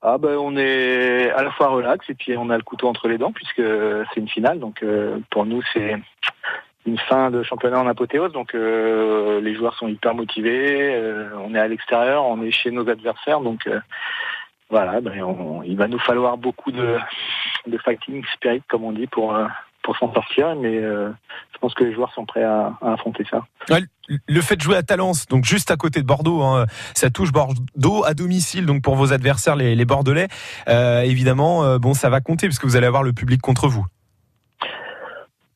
[0.00, 3.06] Ah ben on est à la fois relax et puis on a le couteau entre
[3.06, 4.60] les dents puisque c'est une finale.
[4.60, 5.94] Donc euh, pour nous c'est
[6.86, 8.32] une fin de championnat en apothéose.
[8.32, 10.94] Donc euh, les joueurs sont hyper motivés.
[10.94, 13.40] euh, on est à l'extérieur, on est chez nos adversaires.
[13.40, 13.78] Donc euh,
[14.70, 16.96] voilà, ben, on- il va nous falloir beaucoup de,
[17.66, 19.46] de fighting spirit comme on dit pour euh,
[19.82, 20.54] pour s'en sortir.
[20.56, 21.10] Mais euh,
[21.52, 23.44] je pense que les joueurs sont prêts à, à affronter ça.
[23.70, 23.80] Ouais,
[24.28, 27.32] Le fait de jouer à Talence, donc juste à côté de Bordeaux, hein, ça touche
[27.32, 30.28] Bordeaux à domicile, donc pour vos adversaires les, les Bordelais.
[30.68, 33.86] Euh, évidemment, euh, bon, ça va compter puisque vous allez avoir le public contre vous.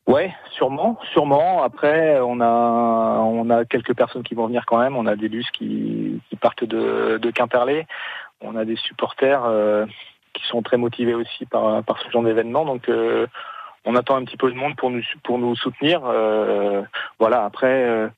[0.07, 1.63] Ouais, sûrement, sûrement.
[1.63, 4.95] Après, on a on a quelques personnes qui vont venir quand même.
[4.95, 7.87] On a des bus qui, qui partent de, de Quimperlé.
[8.45, 9.85] On a des supporters euh,
[10.33, 12.65] qui sont très motivés aussi par par ce genre d'événement.
[12.65, 13.27] Donc euh,
[13.85, 16.01] on attend un petit peu de monde pour nous pour nous soutenir.
[16.05, 16.81] Euh,
[17.19, 17.45] voilà.
[17.45, 18.09] Après,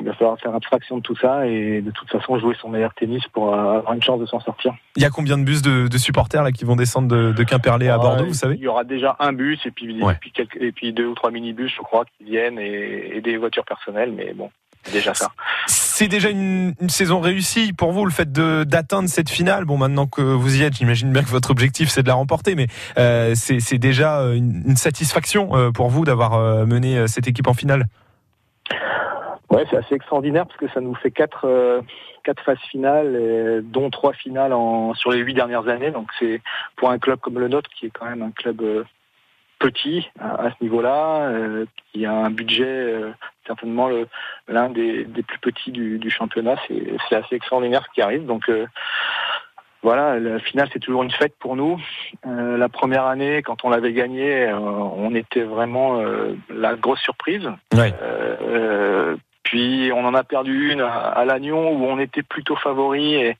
[0.00, 2.92] il va falloir faire abstraction de tout ça et de toute façon jouer son meilleur
[2.94, 4.74] tennis pour avoir une chance de s'en sortir.
[4.96, 7.42] Il y a combien de bus de, de supporters là qui vont descendre de, de
[7.44, 8.56] Quimperlé à Bordeaux, Euh, vous savez?
[8.56, 10.14] Il y aura déjà un bus et puis, Ouais.
[10.14, 13.20] et puis, quelques- et puis deux ou trois minibus, je crois, qui viennent et, et
[13.20, 14.50] des voitures personnelles, mais bon,
[14.84, 15.30] c'est déjà ça.
[15.66, 19.64] C'est déjà une, une saison réussie pour vous, le fait d'atteindre cette finale.
[19.64, 22.54] Bon, maintenant que vous y êtes, j'imagine bien que votre objectif c'est de la remporter,
[22.54, 22.66] mais
[22.98, 27.46] euh, c'est déjà une, une satisfaction euh, pour vous d'avoir euh, mené euh, cette équipe
[27.46, 27.86] en finale.
[29.50, 31.82] Ouais, c'est assez extraordinaire parce que ça nous fait quatre, euh,
[32.24, 35.90] quatre phases finales, euh, dont trois finales en, sur les huit dernières années.
[35.90, 36.40] Donc c'est
[36.76, 38.84] pour un club comme le nôtre, qui est quand même un club euh,
[39.58, 43.12] petit à, à ce niveau-là, euh, qui a un budget euh,
[43.46, 43.88] certainement
[44.48, 46.56] l'un des, des plus petits du, du championnat.
[46.68, 48.26] C'est assez extraordinaire ce qui arrive.
[48.26, 48.66] Donc euh,
[49.82, 51.80] voilà, la finale c'est toujours une fête pour nous.
[52.26, 56.00] Euh, la première année, quand on l'avait gagné, euh, on était vraiment
[56.48, 57.48] la grosse surprise.
[57.74, 57.92] Ouais.
[59.42, 63.36] Puis on en a perdu une à, à Lannion où on était plutôt favori et,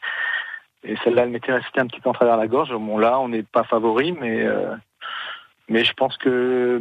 [0.83, 2.75] et celle-là elle m'était restée un petit peu en travers la gorge.
[2.75, 4.45] Bon là on n'est pas favori mais
[5.69, 6.81] mais je pense que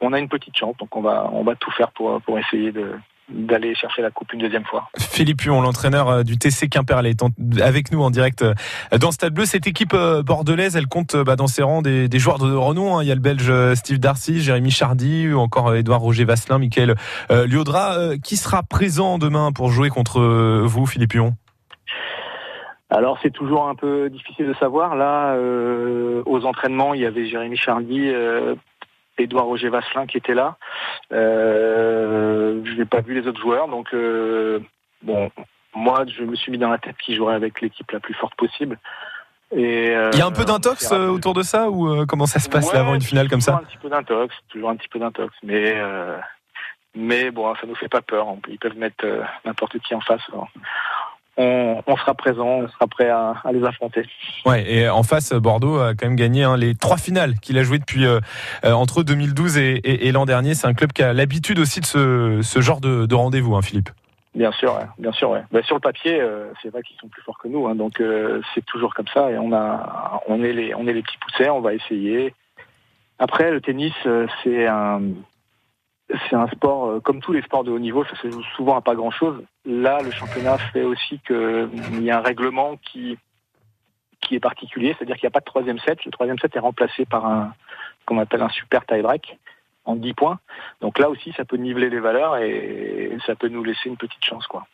[0.00, 2.72] on a une petite chance donc on va on va tout faire pour pour essayer
[2.72, 2.92] de
[3.30, 4.88] d'aller chercher la coupe une deuxième fois.
[4.96, 8.54] Philippe Huon, l'entraîneur euh, du TC Quimperlé, est avec nous en direct euh,
[8.98, 9.44] dans Stade Bleu.
[9.44, 12.96] Cette équipe euh, bordelaise, elle compte bah, dans ses rangs des, des joueurs de renom.
[12.96, 13.02] hein.
[13.02, 16.94] Il y a le Belge Steve Darcy, Jérémy Chardy, ou encore Édouard Roger Vasselin, Michael
[17.28, 18.16] Liodra.
[18.24, 20.20] Qui sera présent demain pour jouer contre
[20.64, 21.34] vous, Philippe Huon?
[22.90, 24.96] Alors c'est toujours un peu difficile de savoir.
[24.96, 28.54] Là, euh, aux entraînements, il y avait Jérémy Chardy, euh,
[29.18, 30.56] Édouard Roger Vasselin qui était là.
[31.12, 34.60] Euh, je n'ai pas vu les autres joueurs, donc euh,
[35.02, 35.30] bon,
[35.74, 38.34] moi je me suis mis dans la tête qui jouerait avec l'équipe la plus forte
[38.34, 38.78] possible.
[39.50, 42.38] Et euh, Il y a un peu d'intox autour de ça ou euh, comment ça
[42.38, 44.76] se passe Ouais, là avant une finale comme ça Un petit peu d'intox, toujours un
[44.76, 46.18] petit peu d'intox, mais euh,
[46.94, 48.26] mais bon, ça nous fait pas peur.
[48.48, 49.04] Ils peuvent mettre
[49.44, 50.22] n'importe qui en face.
[51.38, 51.82] Alors.
[51.86, 54.04] On, on sera présent, on sera prêt à, à les affronter.
[54.44, 57.62] Ouais, et en face, Bordeaux a quand même gagné hein, les trois finales qu'il a
[57.62, 58.20] jouées depuis euh,
[58.64, 60.54] euh, entre 2012 et, et- et l'an dernier.
[60.54, 63.62] C'est un club qui a l'habitude aussi de ce, ce genre de, de rendez-vous, hein,
[63.62, 63.90] Philippe.
[64.34, 65.30] Bien sûr, bien sûr.
[65.30, 65.42] Ouais.
[65.50, 68.00] Bah, sur le papier, euh, c'est vrai qu'ils sont plus forts que nous, hein, donc
[68.00, 69.30] euh, c'est toujours comme ça.
[69.30, 71.50] Et on a, on est les, on est les petits poussets.
[71.50, 72.34] On va essayer.
[73.18, 75.00] Après, le tennis, euh, c'est un,
[76.28, 78.04] c'est un sport euh, comme tous les sports de haut niveau.
[78.04, 79.42] Ça se joue souvent à pas grand chose.
[79.64, 83.18] Là, le championnat fait aussi qu'il y a un règlement qui,
[84.20, 86.04] qui est particulier, c'est-à-dire qu'il n'y a pas de troisième set.
[86.04, 87.54] Le troisième set est remplacé par un,
[88.06, 89.38] qu'on appelle un super tie-break
[89.84, 90.38] en 10 points.
[90.80, 94.24] Donc là aussi, ça peut niveler les valeurs et ça peut nous laisser une petite
[94.24, 94.66] chance, quoi.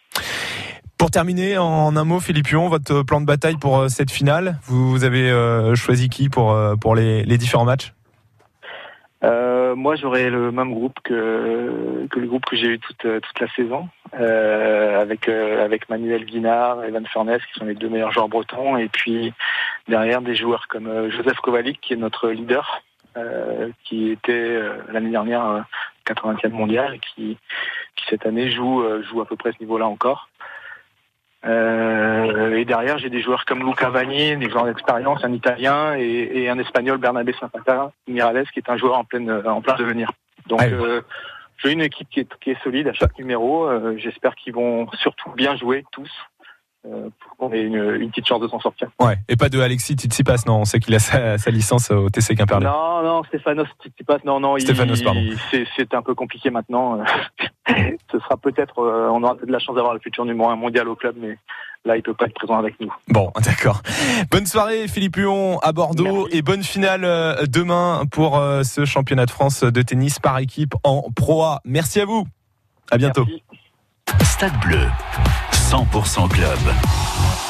[0.98, 4.58] Pour terminer, en un mot, Philippe Huon, votre plan de bataille pour euh, cette finale,
[4.64, 7.92] vous, avez euh, choisi qui pour, euh, pour les, les différents matchs?
[9.24, 13.20] Euh, moi, j'aurais le même groupe que, que le groupe que j'ai eu toute, euh,
[13.20, 13.88] toute la saison,
[14.20, 18.76] euh, avec, euh, avec Manuel Guinard, Evan Furness, qui sont les deux meilleurs joueurs bretons,
[18.76, 19.32] et puis
[19.88, 22.82] derrière des joueurs comme euh, Joseph Kovalik, qui est notre leader,
[23.16, 24.60] euh, qui était
[24.92, 25.60] l'année dernière euh,
[26.06, 27.38] 80e mondial, qui,
[27.96, 30.28] qui cette année joue, joue à peu près ce niveau-là encore.
[31.46, 36.42] Euh, et derrière, j'ai des joueurs comme Luca Vanier, des joueurs d'expérience, un Italien et,
[36.42, 40.10] et un Espagnol, Bernabé Zapata Mirales, qui est un joueur en pleine en plein devenir.
[40.46, 41.02] Donc, euh,
[41.58, 43.66] j'ai une équipe qui est, qui est solide à chaque numéro.
[43.66, 46.10] Euh, J'espère qu'ils vont surtout bien jouer tous
[46.84, 48.88] pour qu'on ait une, une petite chance de s'en sortir.
[49.00, 52.10] Ouais, et pas de Alexis Tsitsipas, non, on sait qu'il a sa, sa licence au
[52.10, 52.66] TC Quimperlé.
[52.66, 55.20] Non, non, Stéphanos Tsitsipas, non, non, il- Stéphanos, pardon.
[55.50, 56.98] c'est- c'est un peu compliqué maintenant.
[58.12, 60.56] Ce sera peut-être, euh, on aura peut-être de la chance d'avoir le futur numéro un
[60.56, 61.38] mondial au club, mais
[61.86, 62.92] là, il peut pas être présent avec nous.
[63.08, 63.80] Bon, d'accord.
[64.30, 69.24] Bonne soirée Philippe Huon à Bordeaux et bonne finale euh, demain pour euh, ce championnat
[69.26, 71.60] de France de tennis par équipe en Pro A.
[71.64, 72.26] Merci à vous.
[72.90, 73.26] À bientôt.
[74.22, 74.86] Stade Bleu,
[75.74, 77.43] 100% club.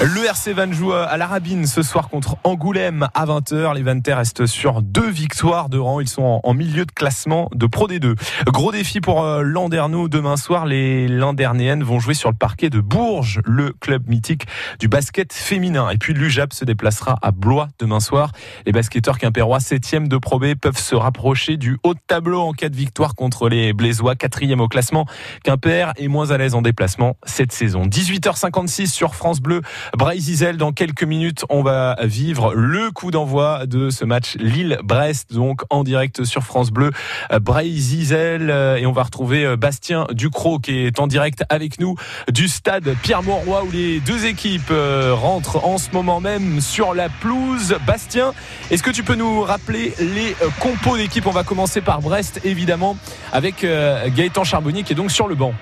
[0.00, 3.74] Le RC Van joue à la Rabine ce soir contre Angoulême à 20h.
[3.74, 6.00] Les Vantais restent sur deux victoires de rang.
[6.00, 8.16] Ils sont en, en milieu de classement de Pro D2.
[8.46, 10.66] Gros défi pour euh, Landerneau demain soir.
[10.66, 14.46] Les Landernéennes vont jouer sur le parquet de Bourges, le club mythique
[14.80, 15.88] du basket féminin.
[15.90, 18.32] Et puis l'UJAP se déplacera à Blois demain soir.
[18.66, 22.52] Les basketteurs quimpérois 7e de Pro B peuvent se rapprocher du haut de tableau en
[22.52, 25.06] cas de victoire contre les Blaisois, 4e au classement.
[25.44, 27.86] Quimper est moins à l'aise en déplacement cette saison.
[27.86, 29.62] 18h56 sur France Bleu.
[29.96, 35.62] Bray-Zizel, dans quelques minutes, on va vivre le coup d'envoi de ce match Lille-Brest, donc
[35.70, 36.90] en direct sur France Bleu.
[37.30, 41.80] Euh, Bray-Zizel, euh, et on va retrouver euh, Bastien Ducrot qui est en direct avec
[41.80, 41.96] nous
[42.30, 47.08] du stade Pierre-Mauroy où les deux équipes euh, rentrent en ce moment même sur la
[47.08, 47.76] pelouse.
[47.86, 48.32] Bastien,
[48.70, 51.26] est-ce que tu peux nous rappeler les compos d'équipe?
[51.26, 52.96] On va commencer par Brest, évidemment,
[53.32, 55.54] avec Gaëtan Charbonnier qui est donc sur le banc.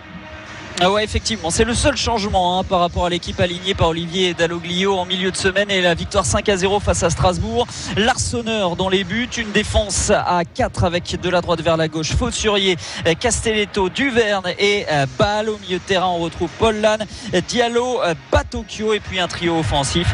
[0.83, 4.33] Ah ouais, effectivement, c'est le seul changement hein, par rapport à l'équipe alignée par Olivier
[4.33, 7.67] Dalloglio en milieu de semaine et la victoire 5 à 0 face à Strasbourg.
[7.99, 12.13] Larsonneur dans les buts, une défense à 4 avec de la droite vers la gauche,
[12.13, 12.79] Faussurier,
[13.19, 15.51] Castelletto, Duverne et euh, Ball.
[15.51, 17.05] Au milieu de terrain, on retrouve Paul Lannes,
[17.47, 20.09] Diallo, euh, Batocchio et puis un trio offensif,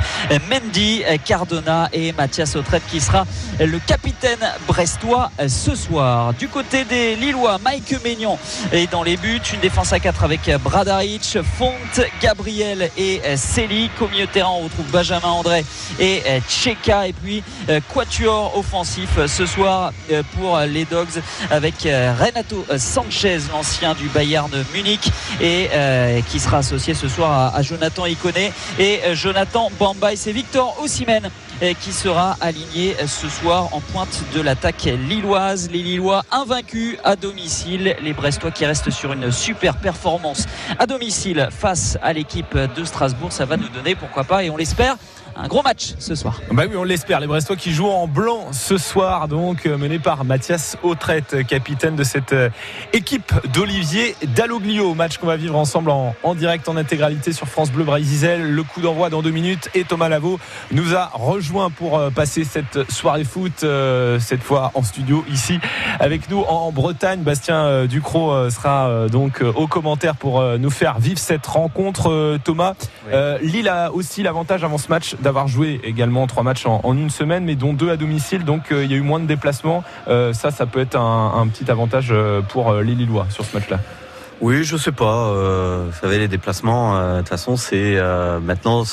[0.50, 3.24] Mendy, euh, Cardona et Mathias Autrette qui sera
[3.60, 6.34] le capitaine brestois ce soir.
[6.34, 8.36] Du côté des Lillois, Mike Maignan
[8.72, 13.90] est dans les buts, une défense à 4 avec Bradaric, Fonte, Gabriel et Célic.
[14.00, 15.64] Au milieu de terrain, on retrouve Benjamin André
[15.98, 17.08] et Tcheka.
[17.08, 17.42] Et puis
[17.92, 19.92] Quatuor offensif ce soir
[20.36, 25.68] pour les Dogs avec Renato Sanchez, l'ancien du Bayern Munich, et
[26.30, 30.16] qui sera associé ce soir à, Jonathan Iconé et Jonathan Bambay.
[30.16, 31.30] C'est Victor Ossimène
[31.80, 35.70] qui sera aligné ce soir en pointe de l'attaque lilloise.
[35.70, 37.96] Les Lillois invaincus à domicile.
[38.02, 40.46] Les Brestois qui restent sur une super performance
[40.78, 43.32] à domicile face à l'équipe de Strasbourg.
[43.32, 44.96] Ça va nous donner, pourquoi pas, et on l'espère,
[45.36, 46.40] un gros match ce soir.
[46.50, 47.20] Bah oui, on l'espère.
[47.20, 51.94] Les Brestois qui jouent en blanc ce soir, donc euh, mené par Mathias Autrette, capitaine
[51.94, 52.48] de cette euh,
[52.92, 54.94] équipe d'Olivier Dalloglio.
[54.94, 58.50] Match qu'on va vivre ensemble en, en, direct, en intégralité sur France Bleu Brésil.
[58.50, 60.38] Le coup d'envoi dans deux minutes et Thomas Lavaux
[60.72, 63.64] nous a rejoint pour euh, passer cette soirée foot,
[64.20, 65.58] cette fois en studio ici
[66.00, 67.20] avec nous en Bretagne.
[67.20, 72.38] Bastien Ducrot sera donc au commentaire pour nous faire vivre cette rencontre.
[72.44, 72.74] Thomas,
[73.06, 73.12] oui.
[73.42, 77.44] Lille a aussi l'avantage avant ce match d'avoir joué également trois matchs en, une semaine,
[77.44, 78.44] mais dont deux à domicile.
[78.44, 79.82] Donc euh, il y a eu moins de déplacements.
[80.06, 83.80] Euh, ça, ça peut être un, petit avantage euh, pour les Lillois sur ce match-là.
[84.40, 85.26] Oui, je sais pas.
[85.26, 87.98] Euh, vous savez, les déplacements, de toute façon, c'est
[88.40, 88.84] maintenant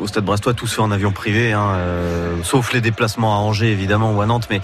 [0.00, 1.76] au Stade Brestois, tout se fait en avion privé, hein,
[2.44, 4.60] sauf les déplacements à Angers évidemment ou à Nantes, mais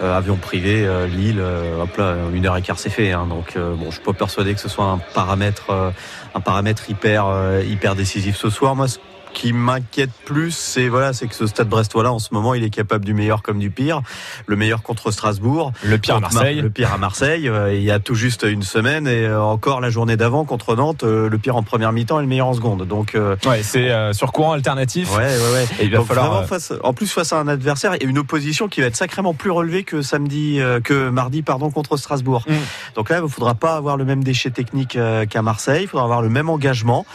[0.00, 1.42] avion privé, Lille,
[1.82, 3.12] hop là, une heure et quart c'est fait.
[3.12, 5.92] Hein, donc bon, je suis pas persuadé que ce soit un paramètre,
[6.34, 7.26] un paramètre hyper,
[7.68, 8.74] hyper décisif ce soir.
[8.74, 8.86] Moi,
[9.32, 12.64] qui m'inquiète plus, c'est voilà, c'est que ce Stade Brestois là en ce moment, il
[12.64, 14.02] est capable du meilleur comme du pire.
[14.46, 17.48] Le meilleur contre Strasbourg, le pire à Marseille, le pire à Marseille.
[17.48, 20.76] Euh, il y a tout juste une semaine et euh, encore la journée d'avant contre
[20.76, 22.86] Nantes, euh, le pire en première mi-temps et le meilleur en seconde.
[22.86, 25.10] Donc ouais, c'est sur courant alternatif.
[25.16, 25.66] Ouais, ouais, ouais.
[25.80, 28.80] Et il va falloir face, en plus face à un adversaire et une opposition qui
[28.80, 32.44] va être sacrément plus relevée que samedi, que mardi, pardon, contre Strasbourg.
[32.48, 32.54] Mm.
[32.96, 35.82] Donc là, il ne faudra pas avoir le même déchet technique qu'à Marseille.
[35.84, 37.06] Il faudra avoir le même engagement.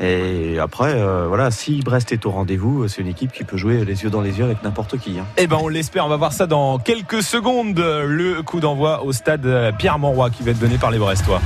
[0.00, 3.84] Et après, euh, voilà, si Brest est au rendez-vous, c'est une équipe qui peut jouer
[3.84, 5.18] les yeux dans les yeux avec n'importe qui.
[5.18, 5.26] Hein.
[5.36, 6.06] Eh ben, on l'espère.
[6.06, 7.78] On va voir ça dans quelques secondes.
[7.78, 9.46] Le coup d'envoi au stade
[9.78, 11.40] Pierre Monroy qui va être donné par les Brestois.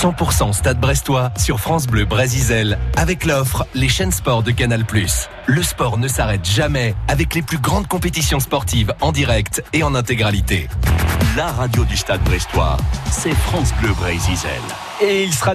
[0.00, 4.82] 100% Stade Brestois sur France Bleu Brésisel avec l'offre Les chaînes sport de Canal+.
[5.44, 9.94] Le sport ne s'arrête jamais avec les plus grandes compétitions sportives en direct et en
[9.94, 10.68] intégralité.
[11.36, 12.78] La radio du Stade Brestois,
[13.10, 14.50] c'est France Bleu Brésisel.
[15.02, 15.54] Et il sera